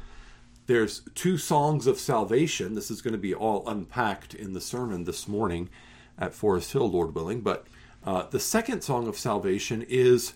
there's 0.66 1.02
two 1.14 1.38
songs 1.38 1.86
of 1.86 2.00
salvation. 2.00 2.74
This 2.74 2.90
is 2.90 3.00
going 3.00 3.12
to 3.12 3.18
be 3.18 3.32
all 3.32 3.66
unpacked 3.68 4.34
in 4.34 4.54
the 4.54 4.60
sermon 4.60 5.04
this 5.04 5.28
morning 5.28 5.70
at 6.18 6.34
Forest 6.34 6.72
Hill, 6.72 6.90
Lord 6.90 7.14
willing. 7.14 7.42
But 7.42 7.68
uh, 8.04 8.26
the 8.28 8.40
second 8.40 8.82
song 8.82 9.08
of 9.08 9.16
salvation 9.16 9.86
is 9.88 10.34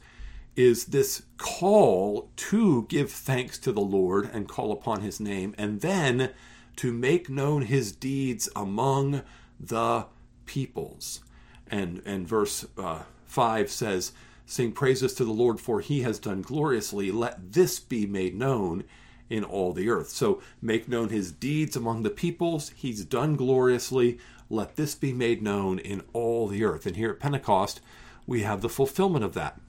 is 0.56 0.86
this 0.86 1.22
call 1.38 2.28
to 2.36 2.84
give 2.88 3.10
thanks 3.10 3.56
to 3.56 3.72
the 3.72 3.80
Lord 3.80 4.28
and 4.32 4.48
call 4.48 4.72
upon 4.72 5.00
His 5.00 5.18
name, 5.18 5.54
and 5.58 5.80
then 5.80 6.30
to 6.76 6.92
make 6.92 7.28
known 7.28 7.62
His 7.62 7.90
deeds 7.92 8.48
among 8.54 9.22
the 9.58 10.06
peoples. 10.46 11.20
And 11.68 12.00
and 12.06 12.28
verse 12.28 12.64
uh, 12.78 13.02
five 13.26 13.70
says, 13.70 14.12
Sing 14.50 14.72
praises 14.72 15.14
to 15.14 15.24
the 15.24 15.30
Lord, 15.30 15.60
for 15.60 15.80
he 15.80 16.02
has 16.02 16.18
done 16.18 16.42
gloriously. 16.42 17.12
Let 17.12 17.52
this 17.52 17.78
be 17.78 18.04
made 18.04 18.34
known 18.34 18.82
in 19.28 19.44
all 19.44 19.72
the 19.72 19.88
earth. 19.88 20.08
So 20.08 20.42
make 20.60 20.88
known 20.88 21.08
his 21.10 21.30
deeds 21.30 21.76
among 21.76 22.02
the 22.02 22.10
peoples. 22.10 22.70
He's 22.74 23.04
done 23.04 23.36
gloriously. 23.36 24.18
Let 24.48 24.74
this 24.74 24.96
be 24.96 25.12
made 25.12 25.40
known 25.40 25.78
in 25.78 26.02
all 26.12 26.48
the 26.48 26.64
earth. 26.64 26.84
And 26.84 26.96
here 26.96 27.10
at 27.10 27.20
Pentecost, 27.20 27.80
we 28.26 28.42
have 28.42 28.60
the 28.60 28.68
fulfillment 28.68 29.24
of 29.24 29.34
that. 29.34 29.60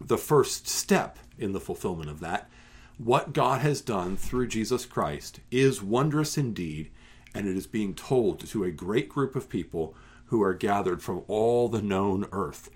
The 0.00 0.16
first 0.16 0.66
step 0.66 1.18
in 1.38 1.52
the 1.52 1.60
fulfillment 1.60 2.08
of 2.08 2.20
that, 2.20 2.48
what 2.96 3.34
God 3.34 3.60
has 3.60 3.82
done 3.82 4.16
through 4.16 4.46
Jesus 4.46 4.86
Christ, 4.86 5.40
is 5.50 5.82
wondrous 5.82 6.38
indeed, 6.38 6.90
and 7.34 7.46
it 7.46 7.54
is 7.54 7.66
being 7.66 7.94
told 7.94 8.46
to 8.46 8.64
a 8.64 8.70
great 8.70 9.10
group 9.10 9.36
of 9.36 9.50
people 9.50 9.94
who 10.28 10.42
are 10.42 10.54
gathered 10.54 11.02
from 11.02 11.22
all 11.28 11.68
the 11.68 11.82
known 11.82 12.26
earth. 12.32 12.70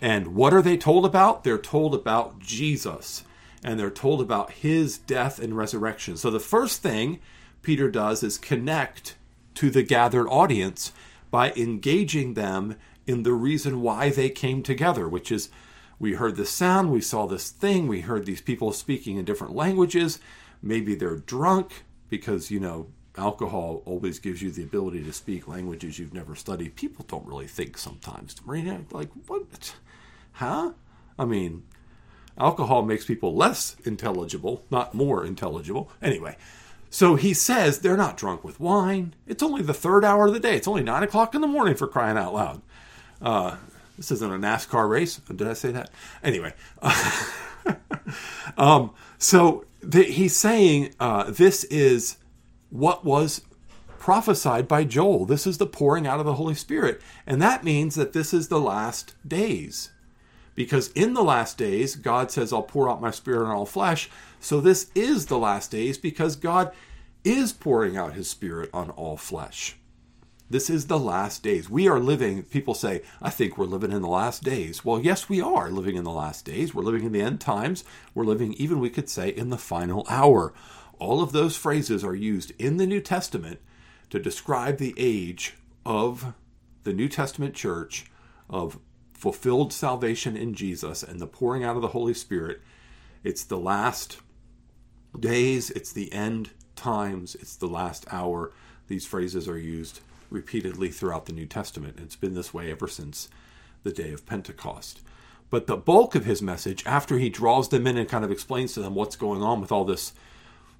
And 0.00 0.28
what 0.34 0.54
are 0.54 0.62
they 0.62 0.76
told 0.76 1.04
about? 1.04 1.44
They're 1.44 1.58
told 1.58 1.94
about 1.94 2.38
Jesus 2.38 3.24
and 3.64 3.78
they're 3.78 3.90
told 3.90 4.20
about 4.20 4.52
his 4.52 4.98
death 4.98 5.38
and 5.38 5.56
resurrection. 5.56 6.16
So 6.16 6.30
the 6.30 6.40
first 6.40 6.82
thing 6.82 7.20
Peter 7.62 7.90
does 7.90 8.22
is 8.22 8.38
connect 8.38 9.16
to 9.54 9.70
the 9.70 9.82
gathered 9.82 10.28
audience 10.28 10.92
by 11.30 11.52
engaging 11.52 12.34
them 12.34 12.76
in 13.06 13.22
the 13.22 13.32
reason 13.32 13.82
why 13.82 14.10
they 14.10 14.30
came 14.30 14.62
together, 14.62 15.08
which 15.08 15.32
is 15.32 15.50
we 15.98 16.12
heard 16.12 16.36
this 16.36 16.50
sound, 16.50 16.92
we 16.92 17.00
saw 17.00 17.26
this 17.26 17.50
thing, 17.50 17.88
we 17.88 18.02
heard 18.02 18.24
these 18.24 18.40
people 18.40 18.72
speaking 18.72 19.16
in 19.16 19.24
different 19.24 19.54
languages. 19.54 20.20
Maybe 20.62 20.94
they're 20.94 21.16
drunk 21.16 21.84
because, 22.08 22.50
you 22.50 22.60
know, 22.60 22.88
alcohol 23.18 23.82
always 23.84 24.18
gives 24.18 24.40
you 24.40 24.50
the 24.50 24.62
ability 24.62 25.02
to 25.04 25.12
speak 25.12 25.48
languages 25.48 25.98
you've 25.98 26.14
never 26.14 26.34
studied. 26.34 26.76
People 26.76 27.04
don't 27.08 27.26
really 27.26 27.46
think 27.46 27.76
sometimes. 27.76 28.36
Marina, 28.46 28.82
like, 28.90 29.10
what? 29.26 29.74
Huh? 30.32 30.72
I 31.18 31.24
mean, 31.24 31.64
alcohol 32.38 32.82
makes 32.82 33.04
people 33.04 33.34
less 33.34 33.76
intelligible, 33.84 34.64
not 34.70 34.94
more 34.94 35.24
intelligible. 35.24 35.90
Anyway, 36.00 36.36
so 36.90 37.16
he 37.16 37.34
says 37.34 37.80
they're 37.80 37.96
not 37.96 38.16
drunk 38.16 38.44
with 38.44 38.60
wine. 38.60 39.14
It's 39.26 39.42
only 39.42 39.62
the 39.62 39.74
third 39.74 40.04
hour 40.04 40.28
of 40.28 40.32
the 40.32 40.40
day. 40.40 40.56
It's 40.56 40.68
only 40.68 40.82
nine 40.82 41.02
o'clock 41.02 41.34
in 41.34 41.40
the 41.40 41.46
morning 41.46 41.74
for 41.74 41.86
crying 41.86 42.16
out 42.16 42.34
loud. 42.34 42.62
Uh, 43.20 43.56
this 43.96 44.12
isn't 44.12 44.32
a 44.32 44.38
NASCAR 44.38 44.88
race. 44.88 45.16
Did 45.16 45.48
I 45.48 45.54
say 45.54 45.72
that? 45.72 45.90
Anyway, 46.22 46.54
um, 48.56 48.92
so 49.18 49.64
the, 49.80 50.04
he's 50.04 50.36
saying 50.36 50.94
uh, 51.00 51.30
this 51.30 51.64
is 51.64 52.17
what 52.70 53.04
was 53.04 53.42
prophesied 53.98 54.68
by 54.68 54.84
Joel. 54.84 55.26
This 55.26 55.46
is 55.46 55.58
the 55.58 55.66
pouring 55.66 56.06
out 56.06 56.20
of 56.20 56.26
the 56.26 56.34
Holy 56.34 56.54
Spirit. 56.54 57.00
And 57.26 57.42
that 57.42 57.64
means 57.64 57.94
that 57.96 58.12
this 58.12 58.32
is 58.32 58.48
the 58.48 58.60
last 58.60 59.14
days. 59.26 59.90
Because 60.54 60.88
in 60.92 61.14
the 61.14 61.22
last 61.22 61.56
days, 61.56 61.94
God 61.94 62.30
says, 62.30 62.52
I'll 62.52 62.62
pour 62.62 62.90
out 62.90 63.00
my 63.00 63.10
spirit 63.10 63.46
on 63.46 63.54
all 63.54 63.66
flesh. 63.66 64.10
So 64.40 64.60
this 64.60 64.90
is 64.94 65.26
the 65.26 65.38
last 65.38 65.70
days 65.70 65.98
because 65.98 66.36
God 66.36 66.72
is 67.24 67.52
pouring 67.52 67.96
out 67.96 68.14
his 68.14 68.28
spirit 68.28 68.70
on 68.72 68.90
all 68.90 69.16
flesh. 69.16 69.76
This 70.50 70.70
is 70.70 70.86
the 70.86 70.98
last 70.98 71.42
days. 71.42 71.68
We 71.68 71.88
are 71.88 72.00
living, 72.00 72.42
people 72.44 72.72
say, 72.72 73.02
I 73.20 73.28
think 73.28 73.58
we're 73.58 73.66
living 73.66 73.92
in 73.92 74.00
the 74.00 74.08
last 74.08 74.42
days. 74.42 74.82
Well, 74.82 74.98
yes, 74.98 75.28
we 75.28 75.42
are 75.42 75.70
living 75.70 75.96
in 75.96 76.04
the 76.04 76.10
last 76.10 76.46
days. 76.46 76.74
We're 76.74 76.82
living 76.82 77.04
in 77.04 77.12
the 77.12 77.20
end 77.20 77.40
times. 77.40 77.84
We're 78.14 78.24
living, 78.24 78.54
even 78.54 78.80
we 78.80 78.88
could 78.88 79.10
say, 79.10 79.28
in 79.28 79.50
the 79.50 79.58
final 79.58 80.06
hour. 80.08 80.54
All 80.98 81.22
of 81.22 81.32
those 81.32 81.56
phrases 81.56 82.04
are 82.04 82.14
used 82.14 82.52
in 82.58 82.76
the 82.76 82.86
New 82.86 83.00
Testament 83.00 83.60
to 84.10 84.18
describe 84.18 84.78
the 84.78 84.94
age 84.96 85.54
of 85.84 86.34
the 86.84 86.92
New 86.92 87.08
Testament 87.08 87.54
church, 87.54 88.06
of 88.48 88.78
fulfilled 89.12 89.72
salvation 89.72 90.36
in 90.36 90.54
Jesus 90.54 91.02
and 91.02 91.20
the 91.20 91.26
pouring 91.26 91.64
out 91.64 91.76
of 91.76 91.82
the 91.82 91.88
Holy 91.88 92.14
Spirit. 92.14 92.60
It's 93.24 93.44
the 93.44 93.58
last 93.58 94.18
days, 95.18 95.70
it's 95.70 95.92
the 95.92 96.12
end 96.12 96.50
times, 96.76 97.34
it's 97.34 97.56
the 97.56 97.66
last 97.66 98.06
hour. 98.10 98.52
These 98.86 99.06
phrases 99.06 99.48
are 99.48 99.58
used 99.58 100.00
repeatedly 100.30 100.90
throughout 100.90 101.26
the 101.26 101.32
New 101.32 101.46
Testament. 101.46 101.98
It's 102.00 102.16
been 102.16 102.34
this 102.34 102.54
way 102.54 102.70
ever 102.70 102.88
since 102.88 103.28
the 103.82 103.92
day 103.92 104.12
of 104.12 104.26
Pentecost. 104.26 105.00
But 105.50 105.66
the 105.66 105.76
bulk 105.76 106.14
of 106.14 106.24
his 106.24 106.42
message, 106.42 106.84
after 106.86 107.18
he 107.18 107.28
draws 107.28 107.70
them 107.70 107.86
in 107.86 107.96
and 107.96 108.08
kind 108.08 108.24
of 108.24 108.30
explains 108.30 108.74
to 108.74 108.80
them 108.80 108.94
what's 108.94 109.16
going 109.16 109.42
on 109.42 109.60
with 109.60 109.72
all 109.72 109.84
this 109.84 110.12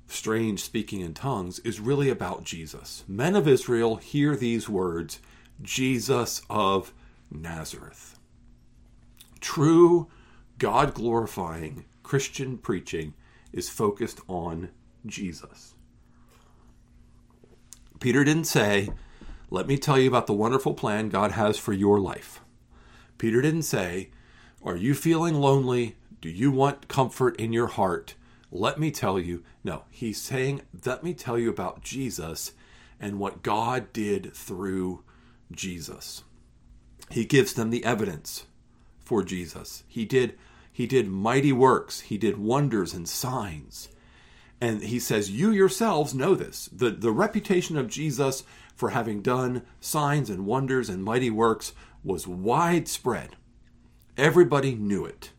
strange 0.08 0.60
speaking 0.60 1.00
in 1.00 1.14
tongues, 1.14 1.60
is 1.60 1.78
really 1.78 2.08
about 2.08 2.44
Jesus. 2.44 3.04
Men 3.06 3.36
of 3.36 3.46
Israel, 3.46 3.96
hear 3.96 4.34
these 4.34 4.68
words 4.68 5.20
Jesus 5.62 6.42
of 6.50 6.92
Nazareth. 7.30 8.18
True, 9.40 10.08
God 10.58 10.94
glorifying 10.94 11.84
Christian 12.02 12.58
preaching 12.58 13.14
is 13.52 13.68
focused 13.68 14.20
on 14.26 14.70
Jesus. 15.06 15.74
Peter 18.00 18.24
didn't 18.24 18.44
say, 18.44 18.90
let 19.50 19.66
me 19.66 19.78
tell 19.78 19.98
you 19.98 20.08
about 20.08 20.26
the 20.26 20.34
wonderful 20.34 20.74
plan 20.74 21.08
God 21.08 21.32
has 21.32 21.56
for 21.58 21.72
your 21.72 21.98
life. 21.98 22.42
Peter 23.16 23.40
didn't 23.40 23.62
say, 23.62 24.10
Are 24.62 24.76
you 24.76 24.94
feeling 24.94 25.34
lonely? 25.34 25.97
Do 26.21 26.28
you 26.28 26.50
want 26.50 26.88
comfort 26.88 27.34
in 27.36 27.52
your 27.52 27.68
heart? 27.68 28.14
Let 28.50 28.78
me 28.78 28.91
tell 28.91 29.19
you. 29.19 29.43
No, 29.63 29.84
he's 29.91 30.21
saying, 30.21 30.63
Let 30.84 31.02
me 31.02 31.15
tell 31.15 31.39
you 31.39 31.50
about 31.50 31.82
Jesus 31.82 32.52
and 33.00 33.19
what 33.19 33.43
God 33.43 33.93
did 33.93 34.34
through 34.34 35.02
Jesus. 35.52 36.25
He 37.11 37.25
gives 37.25 37.54
them 37.54 37.71
the 37.71 37.84
evidence 37.84 38.47
for 39.00 39.23
Jesus. 39.23 39.84
He 39.87 40.04
did 40.04 40.39
he 40.78 40.87
did 40.87 41.08
mighty 41.08 41.52
works, 41.52 42.02
he 42.02 42.17
did 42.17 42.39
wonders 42.39 42.95
and 42.95 43.08
signs. 43.08 43.89
And 44.61 44.80
he 44.82 45.00
says, 45.00 45.28
You 45.28 45.50
yourselves 45.50 46.15
know 46.15 46.37
this. 46.37 46.67
The, 46.73 46.91
the 46.91 47.11
reputation 47.11 47.76
of 47.76 47.89
Jesus 47.89 48.45
for 48.76 48.91
having 48.91 49.21
done 49.21 49.63
signs 49.80 50.30
and 50.30 50.47
wonders 50.47 50.89
and 50.89 51.02
mighty 51.02 51.30
works 51.30 51.73
was 52.04 52.28
widespread. 52.28 53.34
Everybody 54.17 54.76
knew 54.76 55.04
it. 55.04 55.32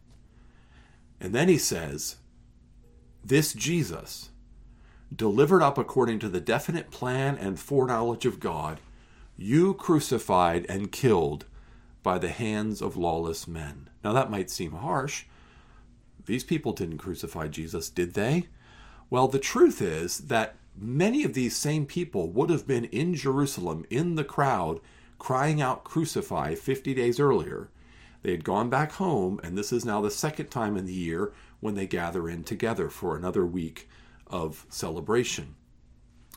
And 1.22 1.34
then 1.34 1.48
he 1.48 1.58
says, 1.58 2.18
This 3.24 3.54
Jesus, 3.54 4.30
delivered 5.16 5.62
up 5.62 5.78
according 5.78 6.20
to 6.20 6.30
the 6.30 6.40
definite 6.40 6.92
plan 6.92 7.38
and 7.38 7.60
foreknowledge 7.60 8.26
of 8.26 8.40
God, 8.40 8.80
you 9.36 9.74
crucified 9.74 10.66
and 10.70 10.92
killed 10.92 11.46
by 12.04 12.18
the 12.18 12.30
hands 12.30 12.82
of 12.82 12.98
lawless 12.98 13.48
men. 13.48 13.90
Now 14.04 14.14
that 14.14 14.32
might 14.32 14.50
seem 14.50 14.72
harsh. 14.72 15.26
These 16.26 16.44
people 16.44 16.74
didn't 16.74 16.98
crucify 17.00 17.48
Jesus, 17.48 17.90
did 17.90 18.14
they? 18.14 18.48
Well, 19.10 19.28
the 19.28 19.40
truth 19.40 19.82
is 19.82 20.20
that 20.20 20.56
many 20.78 21.24
of 21.24 21.34
these 21.34 21.56
same 21.56 21.86
people 21.86 22.30
would 22.30 22.50
have 22.50 22.68
been 22.68 22.86
in 22.86 23.16
Jerusalem 23.16 23.86
in 23.90 24.16
the 24.16 24.24
crowd 24.24 24.80
crying 25.18 25.62
out, 25.62 25.84
Crucify, 25.84 26.56
50 26.56 26.94
days 26.94 27.20
earlier. 27.20 27.70
They 28.22 28.32
had 28.32 28.44
gone 28.44 28.70
back 28.70 28.94
home, 28.94 29.40
and 29.44 29.58
this 29.58 29.72
is 29.72 29.86
now 29.86 30.02
the 30.02 30.12
second 30.12 30.48
time 30.48 30.78
in 30.78 30.86
the 30.86 30.94
year 30.94 31.32
when 31.60 31.76
they 31.76 31.88
gather 31.88 32.30
in 32.30 32.44
together 32.44 32.90
for 32.90 33.16
another 33.16 33.46
week 33.46 33.90
of 34.28 34.66
celebration. 34.70 35.56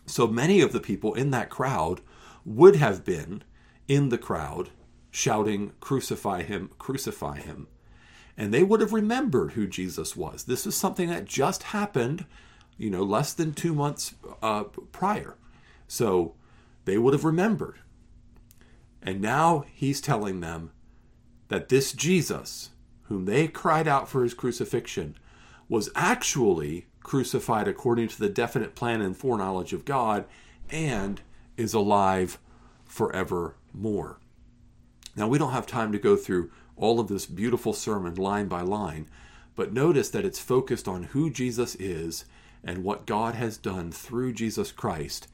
So 0.06 0.26
many 0.26 0.60
of 0.60 0.72
the 0.72 0.80
people 0.80 1.14
in 1.14 1.30
that 1.30 1.50
crowd 1.50 2.00
would 2.44 2.76
have 2.76 3.04
been 3.04 3.44
in 3.86 4.08
the 4.08 4.18
crowd 4.18 4.70
shouting, 5.10 5.72
Crucify 5.80 6.42
him, 6.42 6.70
crucify 6.78 7.38
him. 7.40 7.68
And 8.36 8.52
they 8.52 8.62
would 8.62 8.80
have 8.80 8.92
remembered 8.92 9.52
who 9.52 9.66
Jesus 9.66 10.16
was. 10.16 10.44
This 10.44 10.66
is 10.66 10.74
something 10.74 11.08
that 11.10 11.26
just 11.26 11.64
happened 11.64 12.24
you 12.82 12.90
know, 12.90 13.04
less 13.04 13.32
than 13.32 13.52
two 13.52 13.74
months 13.74 14.14
uh, 14.42 14.64
prior. 14.90 15.36
So 15.86 16.34
they 16.84 16.98
would 16.98 17.14
have 17.14 17.24
remembered. 17.24 17.78
And 19.00 19.20
now 19.20 19.64
he's 19.72 20.00
telling 20.00 20.40
them 20.40 20.72
that 21.46 21.68
this 21.68 21.92
Jesus, 21.92 22.70
whom 23.12 23.26
they 23.26 23.46
cried 23.46 23.86
out 23.86 24.08
for 24.08 24.22
his 24.22 24.32
crucifixion, 24.32 25.14
was 25.68 25.90
actually 25.94 26.86
crucified 27.02 27.68
according 27.68 28.08
to 28.08 28.18
the 28.18 28.28
definite 28.30 28.74
plan 28.74 29.02
and 29.02 29.14
foreknowledge 29.14 29.74
of 29.74 29.84
God 29.84 30.24
and 30.70 31.20
is 31.58 31.74
alive 31.74 32.38
forevermore. 32.86 34.18
Now, 35.14 35.28
we 35.28 35.36
don't 35.36 35.52
have 35.52 35.66
time 35.66 35.92
to 35.92 35.98
go 35.98 36.16
through 36.16 36.50
all 36.74 37.00
of 37.00 37.08
this 37.08 37.26
beautiful 37.26 37.74
sermon 37.74 38.14
line 38.14 38.48
by 38.48 38.62
line, 38.62 39.08
but 39.56 39.74
notice 39.74 40.08
that 40.08 40.24
it's 40.24 40.38
focused 40.40 40.88
on 40.88 41.02
who 41.02 41.28
Jesus 41.28 41.74
is 41.74 42.24
and 42.64 42.82
what 42.82 43.04
God 43.04 43.34
has 43.34 43.58
done 43.58 43.92
through 43.92 44.32
Jesus 44.32 44.72
Christ. 44.72 45.28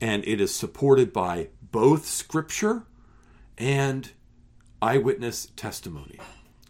And 0.00 0.26
it 0.26 0.40
is 0.40 0.52
supported 0.52 1.12
by 1.12 1.50
both 1.70 2.04
scripture 2.04 2.82
and 3.56 4.10
eyewitness 4.80 5.52
testimony. 5.54 6.18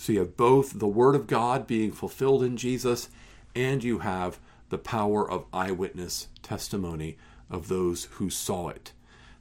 So 0.02 0.12
you 0.12 0.18
have 0.18 0.36
both 0.36 0.80
the 0.80 0.88
Word 0.88 1.14
of 1.14 1.28
God 1.28 1.64
being 1.64 1.92
fulfilled 1.92 2.42
in 2.42 2.56
Jesus, 2.56 3.08
and 3.54 3.84
you 3.84 4.00
have 4.00 4.40
the 4.68 4.76
power 4.76 5.30
of 5.30 5.44
eyewitness 5.52 6.26
testimony 6.42 7.16
of 7.48 7.68
those 7.68 8.06
who 8.14 8.28
saw 8.28 8.66
it. 8.66 8.90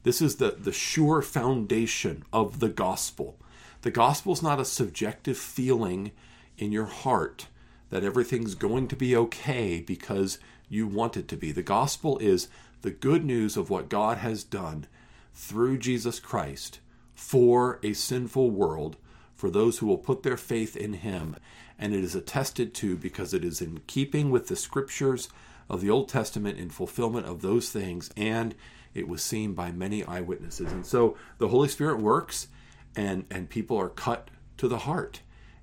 This 0.04 0.22
is 0.22 0.36
the, 0.36 0.52
the 0.52 0.72
sure 0.72 1.24
foundation 1.24 2.24
of 2.32 2.60
the 2.60 2.70
gospel. 2.70 3.38
The 3.82 3.90
gospel 3.90 4.34
is 4.34 4.44
not 4.44 4.60
a 4.60 4.66
subjective 4.66 5.36
feeling 5.36 6.12
in 6.60 6.72
your 6.72 6.86
heart 6.86 7.48
that 7.90 8.04
everything's 8.04 8.54
going 8.54 8.88
to 8.90 8.96
be 8.96 9.16
okay 9.16 9.82
because 9.82 10.38
you 10.70 10.86
want 10.86 11.18
it 11.18 11.28
to 11.30 11.38
be. 11.38 11.52
The 11.52 11.64
gospel 11.64 12.20
is 12.20 12.50
the 12.84 12.92
good 12.92 13.26
news 13.26 13.58
of 13.58 13.72
what 13.72 13.90
God 13.90 14.20
has 14.20 14.44
done 14.44 14.86
through 15.34 15.80
Jesus 15.80 16.20
Christ 16.20 16.82
for 17.16 17.80
a 17.82 17.94
sinful 17.94 18.52
world, 18.52 18.98
for 19.42 19.50
those 19.50 19.80
who 19.80 19.88
will 19.88 19.98
put 19.98 20.22
their 20.22 20.38
faith 20.38 20.78
in 20.78 20.94
Him. 20.94 21.36
And 21.80 21.96
it 21.96 22.04
is 22.04 22.14
attested 22.14 22.76
to 22.76 22.96
because 22.96 23.34
it 23.34 23.44
is 23.44 23.60
in 23.60 23.82
keeping 23.88 24.30
with 24.30 24.48
the 24.48 24.56
scriptures 24.56 25.30
of 25.68 25.82
the 25.82 25.90
Old 25.90 26.08
Testament 26.08 26.60
in 26.60 26.70
fulfillment 26.70 27.26
of 27.26 27.42
those 27.42 27.72
things, 27.72 28.12
and 28.16 28.54
it 28.94 29.08
was 29.08 29.24
seen 29.24 29.54
by 29.54 29.72
many 29.72 30.04
eyewitnesses. 30.04 30.72
And 30.72 30.86
so 30.86 31.18
the 31.40 31.48
Holy 31.48 31.68
Spirit 31.68 32.00
works, 32.00 32.50
and, 32.96 33.26
and 33.32 33.50
people 33.50 33.78
are 33.78 33.90
cut 33.90 34.30
to 34.58 34.68
the 34.68 34.80
heart, 34.80 35.22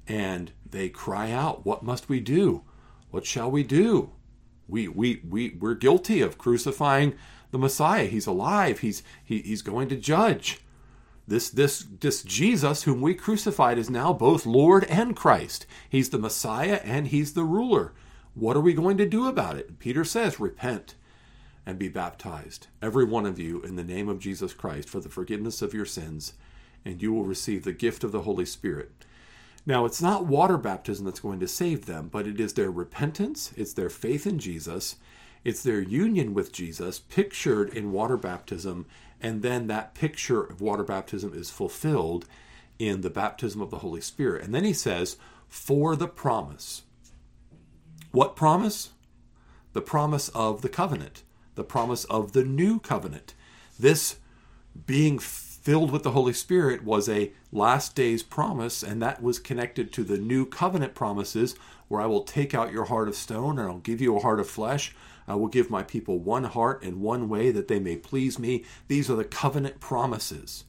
and 0.09 0.51
they 0.69 0.89
cry 0.89 1.31
out, 1.31 1.65
What 1.65 1.85
must 1.85 2.09
we 2.09 2.19
do? 2.19 2.65
What 3.11 3.25
shall 3.25 3.51
we 3.51 3.63
do? 3.63 4.11
we 4.69 4.87
we 4.87 5.23
we 5.29 5.57
we're 5.59 5.75
guilty 5.75 6.21
of 6.21 6.39
crucifying 6.39 7.15
the 7.51 7.59
Messiah. 7.59 8.05
He's 8.05 8.27
alive. 8.27 8.81
He's 8.81 9.03
he, 9.25 9.41
he's 9.41 9.63
going 9.63 9.89
to 9.89 9.97
judge. 9.97 10.61
This, 11.29 11.51
this, 11.51 11.85
this 12.01 12.23
Jesus, 12.23 12.85
whom 12.85 13.03
we 13.03 13.13
crucified, 13.15 13.77
is 13.77 13.91
now 13.91 14.15
both 14.15 14.47
Lord 14.47 14.85
and 14.85 15.15
Christ. 15.15 15.67
He's 15.87 16.09
the 16.09 16.19
Messiah 16.19 16.81
and 16.83 17.09
he's 17.09 17.35
the 17.35 17.45
ruler. 17.45 17.93
What 18.35 18.57
are 18.57 18.63
we 18.63 18.73
going 18.73 18.97
to 18.97 19.07
do 19.07 19.29
about 19.29 19.57
it? 19.57 19.79
Peter 19.79 20.05
says, 20.05 20.41
Repent 20.41 20.95
and 21.67 21.79
be 21.79 21.89
baptized, 21.89 22.69
every 22.81 23.05
one 23.05 23.27
of 23.27 23.39
you, 23.39 23.61
in 23.61 23.77
the 23.77 23.85
name 23.85 24.09
of 24.09 24.21
Jesus 24.21 24.55
Christ, 24.55 24.89
for 24.89 25.01
the 25.01 25.11
forgiveness 25.11 25.61
of 25.61 25.75
your 25.75 25.85
sins, 25.85 26.33
and 26.83 27.03
you 27.03 27.13
will 27.13 27.25
receive 27.25 27.63
the 27.63 27.75
gift 27.75 28.05
of 28.05 28.13
the 28.13 28.23
Holy 28.23 28.47
Spirit. 28.47 28.91
Now, 29.67 29.85
it's 29.85 30.01
not 30.01 30.25
water 30.25 30.57
baptism 30.57 31.05
that's 31.05 31.21
going 31.21 31.41
to 31.41 31.49
save 31.49 31.85
them, 31.85 32.09
but 32.11 32.27
it 32.27 32.41
is 32.41 32.55
their 32.55 32.71
repentance, 32.71 33.53
it's 33.55 33.75
their 33.75 33.91
faith 33.91 34.27
in 34.27 34.39
Jesus, 34.39 34.97
it's 35.45 35.63
their 35.63 35.83
union 35.83 36.33
with 36.33 36.53
Jesus, 36.53 37.01
pictured 37.01 37.69
in 37.75 37.93
water 37.93 38.17
baptism, 38.17 38.87
and 39.21 39.43
then 39.43 39.67
that 39.67 39.95
picture 39.95 40.43
of 40.43 40.61
water 40.61 40.85
baptism 40.85 41.33
is 41.35 41.51
fulfilled 41.51 42.27
in 42.79 43.01
the 43.01 43.11
baptism 43.11 43.61
of 43.61 43.71
the 43.71 43.79
Holy 43.79 44.01
Spirit. 44.01 44.45
And 44.45 44.55
then 44.55 44.65
he 44.65 44.73
says, 44.73 45.17
for 45.49 45.97
the 45.97 46.09
promise. 46.09 46.83
What 48.13 48.37
promise? 48.37 48.91
The 49.73 49.83
promise 49.83 50.29
of 50.31 50.63
the 50.63 50.69
covenant, 50.69 51.23
the 51.55 51.65
promise 51.65 52.05
of 52.05 52.33
the 52.33 52.45
new 52.45 52.79
covenant. 52.79 53.35
This 53.79 54.17
being 54.87 55.19
filled 55.19 55.91
with 55.91 56.03
the 56.03 56.13
Holy 56.13 56.33
Spirit 56.33 56.85
was 56.85 57.09
a 57.09 57.33
last 57.53 57.95
days 57.95 58.23
promise, 58.23 58.83
and 58.83 59.03
that 59.03 59.23
was 59.23 59.39
connected 59.39 59.93
to 59.93 60.05
the 60.05 60.17
new 60.17 60.47
covenant 60.47 60.95
promises 60.95 61.55
where 61.89 62.01
I 62.01 62.07
will 62.07 62.23
take 62.23 62.55
out 62.55 62.73
your 62.73 62.85
heart 62.85 63.09
of 63.09 63.15
stone 63.15 63.59
and 63.59 63.69
I'll 63.69 63.79
give 63.79 64.01
you 64.01 64.17
a 64.17 64.21
heart 64.21 64.41
of 64.41 64.49
flesh. 64.49 64.95
I 65.29 65.35
will 65.35 65.49
give 65.49 65.71
my 65.71 65.83
people 65.83 66.19
one 66.19 66.45
heart 66.45 66.83
and 66.83 67.01
one 67.01 67.29
way 67.29 67.51
that 67.51 67.69
they 67.69 67.79
may 67.79 67.97
please 67.97 68.39
me. 68.39 68.65
These 68.89 69.11
are 69.11 69.17
the 69.17 69.25
covenant 69.25 69.79
promises. 69.79 70.65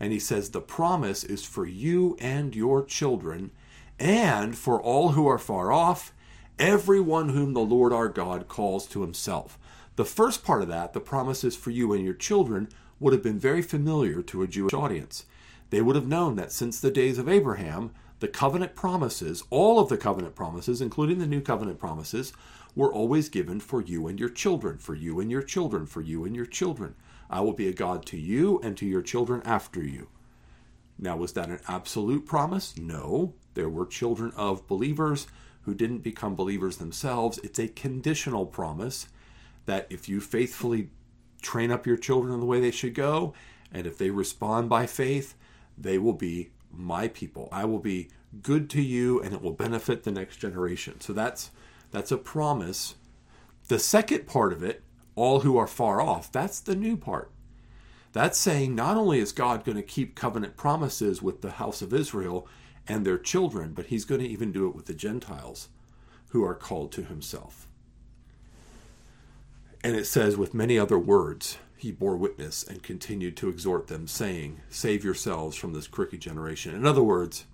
And 0.00 0.12
he 0.12 0.18
says, 0.18 0.50
The 0.50 0.60
promise 0.60 1.24
is 1.24 1.44
for 1.44 1.66
you 1.66 2.16
and 2.20 2.54
your 2.56 2.84
children, 2.84 3.50
and 3.98 4.56
for 4.56 4.80
all 4.80 5.10
who 5.10 5.26
are 5.26 5.38
far 5.38 5.70
off, 5.72 6.12
everyone 6.58 7.30
whom 7.30 7.52
the 7.52 7.60
Lord 7.60 7.92
our 7.92 8.08
God 8.08 8.48
calls 8.48 8.86
to 8.86 9.02
himself. 9.02 9.58
The 9.96 10.04
first 10.04 10.44
part 10.44 10.62
of 10.62 10.68
that, 10.68 10.92
the 10.92 11.00
promise 11.00 11.44
is 11.44 11.56
for 11.56 11.70
you 11.70 11.92
and 11.92 12.04
your 12.04 12.14
children, 12.14 12.68
would 13.00 13.12
have 13.12 13.22
been 13.22 13.38
very 13.38 13.62
familiar 13.62 14.22
to 14.22 14.42
a 14.42 14.46
Jewish 14.46 14.72
audience. 14.72 15.24
They 15.70 15.82
would 15.82 15.96
have 15.96 16.06
known 16.06 16.36
that 16.36 16.52
since 16.52 16.80
the 16.80 16.90
days 16.90 17.18
of 17.18 17.28
Abraham, 17.28 17.90
the 18.20 18.28
covenant 18.28 18.74
promises, 18.74 19.44
all 19.50 19.78
of 19.78 19.88
the 19.88 19.96
covenant 19.96 20.34
promises, 20.34 20.80
including 20.80 21.18
the 21.18 21.26
new 21.26 21.40
covenant 21.40 21.78
promises, 21.78 22.32
were 22.74 22.92
always 22.92 23.28
given 23.28 23.60
for 23.60 23.80
you 23.80 24.06
and 24.06 24.18
your 24.18 24.28
children, 24.28 24.78
for 24.78 24.94
you 24.94 25.20
and 25.20 25.30
your 25.30 25.42
children, 25.42 25.86
for 25.86 26.00
you 26.00 26.24
and 26.24 26.34
your 26.34 26.46
children. 26.46 26.94
I 27.30 27.40
will 27.40 27.52
be 27.52 27.68
a 27.68 27.72
God 27.72 28.06
to 28.06 28.16
you 28.16 28.60
and 28.62 28.76
to 28.76 28.86
your 28.86 29.02
children 29.02 29.42
after 29.44 29.82
you. 29.82 30.08
Now, 30.98 31.16
was 31.16 31.32
that 31.34 31.48
an 31.48 31.60
absolute 31.68 32.26
promise? 32.26 32.76
No. 32.76 33.34
There 33.54 33.68
were 33.68 33.86
children 33.86 34.32
of 34.36 34.66
believers 34.66 35.28
who 35.62 35.74
didn't 35.74 35.98
become 35.98 36.34
believers 36.34 36.78
themselves. 36.78 37.38
It's 37.44 37.58
a 37.58 37.68
conditional 37.68 38.46
promise 38.46 39.08
that 39.66 39.86
if 39.90 40.08
you 40.08 40.20
faithfully 40.20 40.90
train 41.42 41.70
up 41.70 41.86
your 41.86 41.96
children 41.96 42.32
in 42.32 42.40
the 42.40 42.46
way 42.46 42.60
they 42.60 42.70
should 42.70 42.94
go, 42.94 43.34
and 43.72 43.86
if 43.86 43.98
they 43.98 44.10
respond 44.10 44.68
by 44.68 44.86
faith, 44.86 45.34
they 45.76 45.98
will 45.98 46.14
be 46.14 46.50
my 46.72 47.08
people. 47.08 47.48
I 47.50 47.64
will 47.64 47.78
be 47.78 48.08
good 48.42 48.68
to 48.70 48.82
you 48.82 49.20
and 49.20 49.32
it 49.32 49.42
will 49.42 49.52
benefit 49.52 50.04
the 50.04 50.10
next 50.10 50.36
generation. 50.36 51.00
So 51.00 51.12
that's 51.12 51.50
that's 51.90 52.12
a 52.12 52.18
promise. 52.18 52.94
The 53.68 53.78
second 53.78 54.26
part 54.26 54.52
of 54.52 54.62
it, 54.62 54.82
all 55.14 55.40
who 55.40 55.56
are 55.56 55.66
far 55.66 56.00
off, 56.00 56.30
that's 56.30 56.60
the 56.60 56.76
new 56.76 56.96
part. 56.96 57.30
That's 58.12 58.38
saying 58.38 58.74
not 58.74 58.96
only 58.96 59.18
is 59.18 59.32
God 59.32 59.64
going 59.64 59.76
to 59.76 59.82
keep 59.82 60.14
covenant 60.14 60.56
promises 60.56 61.22
with 61.22 61.42
the 61.42 61.52
house 61.52 61.82
of 61.82 61.92
Israel 61.92 62.48
and 62.86 63.04
their 63.04 63.18
children, 63.18 63.72
but 63.74 63.86
he's 63.86 64.04
going 64.04 64.20
to 64.20 64.26
even 64.26 64.52
do 64.52 64.66
it 64.66 64.74
with 64.74 64.86
the 64.86 64.94
Gentiles 64.94 65.68
who 66.30 66.44
are 66.44 66.54
called 66.54 66.92
to 66.92 67.02
himself. 67.02 67.66
And 69.84 69.94
it 69.94 70.06
says, 70.06 70.36
with 70.36 70.54
many 70.54 70.78
other 70.78 70.98
words, 70.98 71.58
he 71.80 71.92
bore 71.92 72.16
witness 72.16 72.62
and 72.62 72.82
continued 72.82 73.36
to 73.38 73.48
exhort 73.48 73.86
them, 73.86 74.06
saying, 74.06 74.60
Save 74.68 75.04
yourselves 75.04 75.56
from 75.56 75.72
this 75.72 75.86
crooked 75.86 76.20
generation. 76.20 76.74
In 76.74 76.86
other 76.86 77.02
words, 77.02 77.44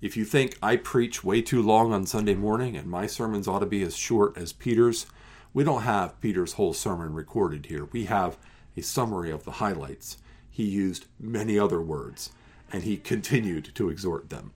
if 0.00 0.16
you 0.16 0.24
think 0.24 0.56
I 0.62 0.76
preach 0.76 1.22
way 1.22 1.42
too 1.42 1.62
long 1.62 1.92
on 1.92 2.06
Sunday 2.06 2.34
morning 2.34 2.76
and 2.76 2.88
my 2.88 3.06
sermons 3.06 3.46
ought 3.46 3.58
to 3.58 3.66
be 3.66 3.82
as 3.82 3.96
short 3.96 4.36
as 4.38 4.52
Peter's, 4.52 5.06
we 5.52 5.64
don't 5.64 5.82
have 5.82 6.20
Peter's 6.20 6.54
whole 6.54 6.72
sermon 6.72 7.12
recorded 7.12 7.66
here. 7.66 7.86
We 7.86 8.04
have 8.06 8.38
a 8.76 8.82
summary 8.82 9.30
of 9.30 9.44
the 9.44 9.52
highlights. 9.52 10.18
He 10.48 10.64
used 10.64 11.06
many 11.18 11.58
other 11.58 11.80
words 11.80 12.30
and 12.72 12.84
he 12.84 12.96
continued 12.96 13.74
to 13.74 13.90
exhort 13.90 14.30
them. 14.30 14.52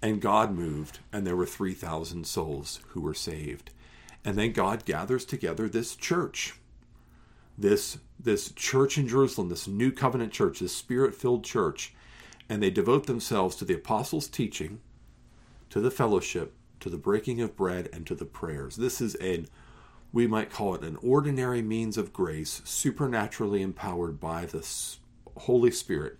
And 0.00 0.20
God 0.20 0.52
moved, 0.52 0.98
and 1.12 1.26
there 1.26 1.36
were 1.36 1.46
3,000 1.46 2.26
souls 2.26 2.80
who 2.88 3.00
were 3.00 3.14
saved. 3.14 3.70
And 4.24 4.36
then 4.36 4.52
God 4.52 4.84
gathers 4.84 5.24
together 5.24 5.68
this 5.68 5.94
church 5.94 6.54
this 7.56 7.98
this 8.18 8.52
church 8.52 8.98
in 8.98 9.08
Jerusalem, 9.08 9.48
this 9.48 9.66
new 9.66 9.90
covenant 9.90 10.32
church, 10.32 10.60
this 10.60 10.74
spirit-filled 10.74 11.44
church, 11.44 11.92
and 12.48 12.62
they 12.62 12.70
devote 12.70 13.06
themselves 13.06 13.56
to 13.56 13.64
the 13.64 13.74
apostles' 13.74 14.28
teaching, 14.28 14.80
to 15.70 15.80
the 15.80 15.90
fellowship, 15.90 16.54
to 16.78 16.88
the 16.88 16.96
breaking 16.96 17.40
of 17.40 17.56
bread, 17.56 17.88
and 17.92 18.06
to 18.06 18.14
the 18.14 18.24
prayers. 18.24 18.76
This 18.76 19.00
is 19.00 19.16
an 19.16 19.48
we 20.12 20.26
might 20.26 20.50
call 20.50 20.74
it 20.74 20.82
an 20.82 20.98
ordinary 21.02 21.62
means 21.62 21.96
of 21.96 22.12
grace, 22.12 22.60
supernaturally 22.64 23.62
empowered 23.62 24.20
by 24.20 24.44
the 24.44 24.64
Holy 25.38 25.70
Spirit. 25.70 26.18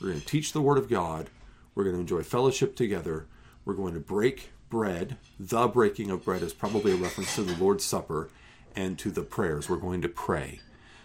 We're 0.00 0.08
going 0.08 0.20
to 0.20 0.26
teach 0.26 0.52
the 0.52 0.62
Word 0.62 0.78
of 0.78 0.88
God. 0.88 1.30
We're 1.74 1.84
going 1.84 1.96
to 1.96 2.00
enjoy 2.00 2.22
fellowship 2.22 2.76
together. 2.76 3.26
We're 3.64 3.74
going 3.74 3.94
to 3.94 4.00
break 4.00 4.50
bread. 4.70 5.16
The 5.40 5.66
breaking 5.66 6.10
of 6.10 6.24
bread 6.24 6.42
is 6.42 6.52
probably 6.52 6.92
a 6.92 6.96
reference 6.96 7.34
to 7.34 7.42
the 7.42 7.60
Lord's 7.62 7.84
Supper 7.84 8.30
and 8.76 8.98
to 8.98 9.10
the 9.10 9.22
prayers. 9.22 9.68
We're 9.68 9.76
going 9.76 10.02
to 10.02 10.08
pray. 10.08 10.60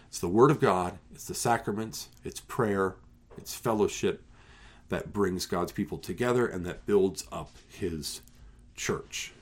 It's 0.08 0.18
the 0.18 0.28
Word 0.28 0.50
of 0.50 0.60
God, 0.60 0.98
it's 1.12 1.26
the 1.26 1.34
sacraments, 1.34 2.08
it's 2.24 2.40
prayer, 2.40 2.96
it's 3.36 3.54
fellowship 3.54 4.22
that 4.88 5.12
brings 5.12 5.46
God's 5.46 5.70
people 5.70 5.98
together 5.98 6.46
and 6.46 6.66
that 6.66 6.84
builds 6.84 7.24
up 7.30 7.50
His 7.68 8.20
church. 8.74 9.32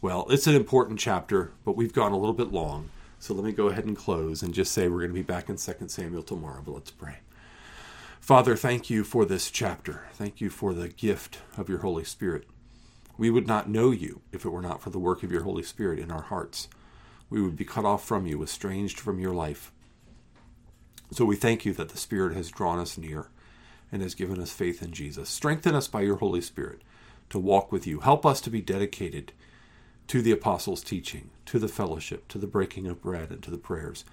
Well, 0.00 0.26
it's 0.30 0.46
an 0.46 0.54
important 0.54 0.98
chapter, 0.98 1.52
but 1.64 1.76
we've 1.76 1.92
gone 1.92 2.12
a 2.12 2.18
little 2.18 2.34
bit 2.34 2.52
long. 2.52 2.88
So 3.18 3.34
let 3.34 3.44
me 3.44 3.52
go 3.52 3.66
ahead 3.66 3.84
and 3.84 3.96
close 3.96 4.42
and 4.42 4.54
just 4.54 4.72
say 4.72 4.88
we're 4.88 5.00
going 5.00 5.10
to 5.10 5.14
be 5.14 5.22
back 5.22 5.48
in 5.48 5.56
2 5.56 5.88
Samuel 5.88 6.22
tomorrow, 6.22 6.62
but 6.64 6.72
let's 6.72 6.90
pray. 6.90 7.16
Father, 8.20 8.56
thank 8.56 8.88
you 8.88 9.04
for 9.04 9.24
this 9.24 9.50
chapter. 9.50 10.06
Thank 10.12 10.40
you 10.40 10.50
for 10.50 10.72
the 10.72 10.88
gift 10.88 11.38
of 11.56 11.68
your 11.68 11.78
Holy 11.78 12.04
Spirit. 12.04 12.46
We 13.16 13.30
would 13.30 13.46
not 13.46 13.68
know 13.68 13.90
you 13.90 14.20
if 14.32 14.44
it 14.44 14.50
were 14.50 14.62
not 14.62 14.80
for 14.80 14.90
the 14.90 14.98
work 14.98 15.22
of 15.22 15.32
your 15.32 15.42
Holy 15.42 15.64
Spirit 15.64 15.98
in 15.98 16.10
our 16.10 16.22
hearts 16.22 16.68
we 17.30 17.42
would 17.42 17.56
be 17.56 17.64
cut 17.64 17.84
off 17.84 18.04
from 18.04 18.26
you, 18.26 18.42
estranged 18.42 18.98
from 18.98 19.20
your 19.20 19.34
life. 19.34 19.72
So 21.10 21.24
we 21.24 21.36
thank 21.36 21.64
you 21.64 21.72
that 21.74 21.90
the 21.90 21.98
Spirit 21.98 22.36
has 22.36 22.50
drawn 22.50 22.78
us 22.78 22.98
near 22.98 23.28
and 23.90 24.02
has 24.02 24.14
given 24.14 24.40
us 24.40 24.52
faith 24.52 24.82
in 24.82 24.92
Jesus. 24.92 25.28
Strengthen 25.28 25.74
us 25.74 25.88
by 25.88 26.02
your 26.02 26.16
Holy 26.16 26.40
Spirit 26.40 26.82
to 27.30 27.38
walk 27.38 27.72
with 27.72 27.86
you. 27.86 28.00
Help 28.00 28.26
us 28.26 28.40
to 28.42 28.50
be 28.50 28.60
dedicated 28.60 29.32
to 30.06 30.22
the 30.22 30.32
apostles' 30.32 30.82
teaching, 30.82 31.30
to 31.46 31.58
the 31.58 31.68
fellowship, 31.68 32.28
to 32.28 32.38
the 32.38 32.46
breaking 32.46 32.86
of 32.86 33.02
bread, 33.02 33.30
and 33.30 33.42
to 33.42 33.50
the 33.50 33.58
prayers, 33.58 34.04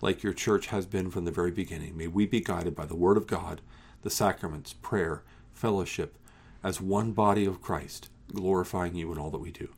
like 0.00 0.22
your 0.22 0.32
church 0.32 0.66
has 0.66 0.86
been 0.86 1.10
from 1.10 1.24
the 1.24 1.30
very 1.30 1.52
beginning. 1.52 1.96
May 1.96 2.08
we 2.08 2.26
be 2.26 2.40
guided 2.40 2.74
by 2.74 2.86
the 2.86 2.96
Word 2.96 3.16
of 3.16 3.26
God, 3.26 3.60
the 4.02 4.10
sacraments, 4.10 4.72
prayer, 4.72 5.22
fellowship, 5.52 6.16
as 6.62 6.80
one 6.80 7.12
body 7.12 7.44
of 7.44 7.62
Christ, 7.62 8.08
glorifying 8.32 8.96
you 8.96 9.12
in 9.12 9.18
all 9.18 9.30
that 9.30 9.38
we 9.38 9.50
do. 9.50 9.68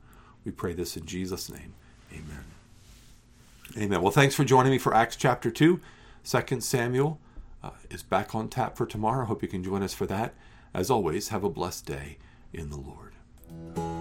We 0.45 0.53
pray 0.53 0.73
this 0.73 0.97
in 0.97 1.05
Jesus' 1.05 1.51
name. 1.51 1.75
Amen. 2.13 2.56
Amen. 3.79 4.01
Well, 4.01 4.11
thanks 4.13 4.35
for 4.35 4.43
joining 4.43 4.73
me 4.73 4.79
for 4.79 4.95
Acts 4.95 5.17
chapter 5.17 5.51
2. 5.51 5.81
2 6.25 6.61
Samuel 6.61 7.21
uh, 7.63 7.73
is 7.91 8.03
back 8.03 8.35
on 8.35 8.49
tap 8.49 8.75
for 8.75 8.87
tomorrow. 8.87 9.25
I 9.25 9.27
hope 9.27 9.43
you 9.43 9.49
can 9.49 9.63
join 9.63 9.83
us 9.83 9.93
for 9.93 10.07
that. 10.07 10.35
As 10.73 10.91
always, 10.91 11.29
have 11.29 11.45
a 11.45 11.51
blessed 11.51 11.85
day 11.85 12.17
in 12.55 12.71
the 12.71 12.79
Lord. 12.79 13.96